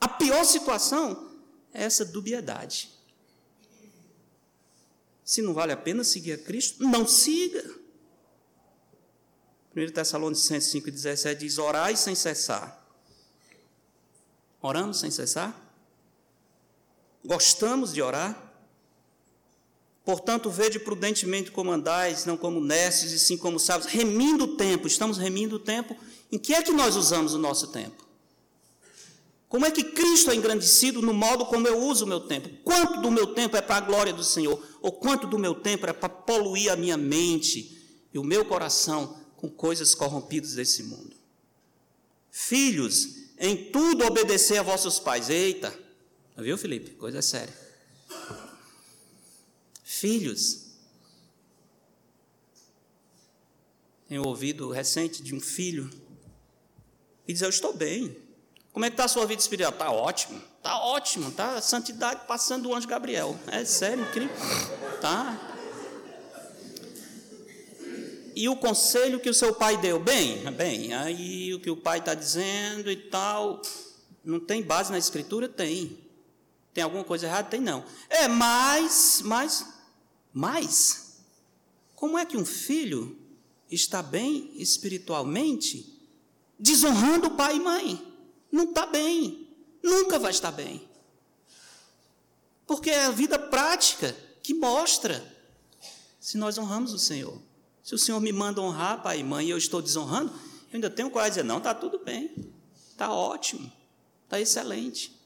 [0.00, 1.30] A pior situação
[1.72, 2.97] é essa dubiedade.
[5.28, 7.62] Se não vale a pena seguir a Cristo, não siga.
[9.76, 12.82] 1 Tessalonicenses 5,17 diz: Orai sem cessar.
[14.62, 15.54] Oramos sem cessar?
[17.22, 18.54] Gostamos de orar?
[20.02, 24.86] Portanto, vede prudentemente como andais, não como nestes, e sim como sábios, remindo o tempo.
[24.86, 25.94] Estamos remindo o tempo.
[26.32, 28.07] Em que é que nós usamos o nosso tempo?
[29.48, 32.50] Como é que Cristo é engrandecido no modo como eu uso o meu tempo?
[32.62, 34.62] Quanto do meu tempo é para a glória do Senhor?
[34.82, 39.18] Ou quanto do meu tempo é para poluir a minha mente e o meu coração
[39.36, 41.16] com coisas corrompidas desse mundo?
[42.30, 45.30] Filhos, em tudo obedecer a vossos pais.
[45.30, 45.76] Eita,
[46.36, 46.90] viu, Felipe?
[46.90, 47.56] Coisa séria.
[49.82, 50.66] Filhos,
[54.06, 55.90] tenho ouvido recente de um filho
[57.26, 58.27] e diz: Eu estou bem.
[58.78, 59.72] Como é que está a sua vida espiritual?
[59.72, 63.36] Está ótimo, está ótimo, está santidade passando o anjo Gabriel.
[63.48, 64.30] É sério, incrível.
[65.00, 65.36] Tá.
[68.36, 69.98] E o conselho que o seu pai deu?
[69.98, 73.60] Bem, bem, aí o que o pai está dizendo e tal,
[74.24, 75.48] não tem base na escritura?
[75.48, 75.98] Tem.
[76.72, 77.48] Tem alguma coisa errada?
[77.48, 77.84] Tem não.
[78.08, 79.66] É, mas, mas,
[80.32, 81.18] mas,
[81.96, 83.18] como é que um filho
[83.68, 86.00] está bem espiritualmente
[86.56, 88.07] desonrando pai e mãe?
[88.50, 89.48] Não está bem,
[89.82, 90.88] nunca vai estar bem.
[92.66, 95.24] Porque é a vida prática que mostra
[96.20, 97.40] se nós honramos o Senhor.
[97.82, 100.90] Se o Senhor me manda honrar pai e mãe e eu estou desonrando, eu ainda
[100.90, 102.52] tenho de dizer: não, está tudo bem,
[102.90, 103.72] está ótimo,
[104.24, 105.18] está excelente.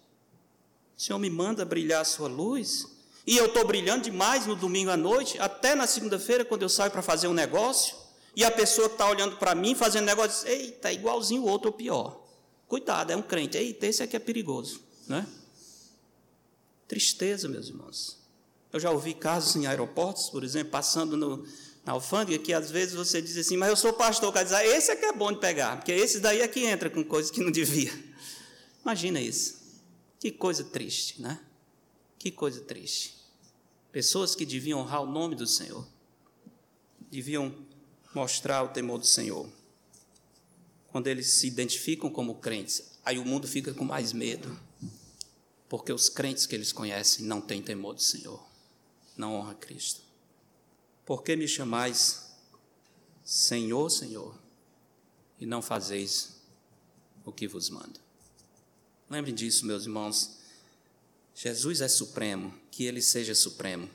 [0.97, 2.87] O Senhor me manda brilhar a sua luz,
[3.27, 6.93] e eu estou brilhando demais no domingo à noite, até na segunda-feira, quando eu saio
[6.93, 7.97] para fazer um negócio,
[8.37, 11.49] e a pessoa que está olhando para mim fazendo negócio diz: eita, é igualzinho o
[11.49, 12.22] outro ou pior.
[12.73, 13.59] Cuidado, é um crente.
[13.59, 14.81] Eita, esse aqui é perigoso.
[15.07, 15.29] Né?
[16.89, 18.17] Tristeza, meus irmãos.
[18.73, 21.47] Eu já ouvi casos em aeroportos, por exemplo, passando no,
[21.85, 24.65] na alfândega que às vezes você diz assim, mas eu sou pastor, o cara ah,
[24.65, 27.43] esse que é bom de pegar, porque esse daí é que entra com coisas que
[27.43, 27.93] não devia.
[28.81, 29.61] Imagina isso.
[30.19, 31.39] Que coisa triste, né?
[32.19, 33.19] Que coisa triste.
[33.93, 35.87] Pessoas que deviam honrar o nome do Senhor,
[37.11, 37.55] deviam
[38.15, 39.47] mostrar o temor do Senhor.
[40.93, 44.55] Quando eles se identificam como crentes, aí o mundo fica com mais medo,
[45.67, 48.45] porque os crentes que eles conhecem não têm temor do Senhor,
[49.17, 50.03] não honra Cristo.
[51.07, 52.31] Por que me chamais
[53.25, 54.39] Senhor, Senhor,
[55.41, 56.37] e não fazeis
[57.25, 57.99] o que vos mando?
[59.09, 60.39] Lembrem disso, meus irmãos.
[61.35, 63.89] Jesus é supremo, que Ele seja supremo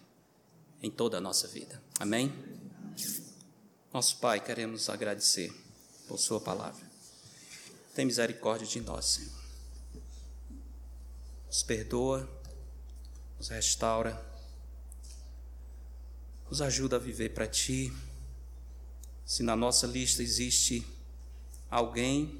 [0.81, 1.81] em toda a nossa vida.
[1.99, 2.33] Amém?
[3.93, 5.53] Nosso Pai, queremos agradecer
[6.07, 6.86] por Sua palavra.
[7.97, 9.31] Tem misericórdia de nós, Senhor.
[11.47, 12.29] Nos perdoa,
[13.39, 14.23] nos restaura
[16.47, 17.91] nos ajuda a viver para Ti.
[19.25, 20.85] Se na nossa lista existe
[21.71, 22.39] alguém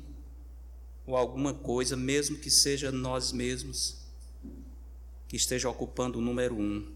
[1.07, 3.97] ou alguma coisa, mesmo que seja nós mesmos,
[5.27, 6.87] que esteja ocupando o número um,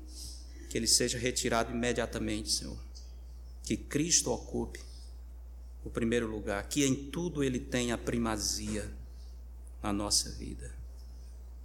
[0.70, 2.78] que ele seja retirado imediatamente, Senhor.
[3.64, 4.91] Que Cristo ocupe
[5.84, 8.91] o primeiro lugar, que em tudo ele tenha primazia
[9.82, 10.73] na nossa vida.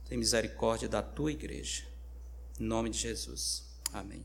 [0.08, 1.84] Tem misericórdia da tua igreja.
[2.58, 3.64] Em nome de Jesus.
[3.92, 4.22] Amém.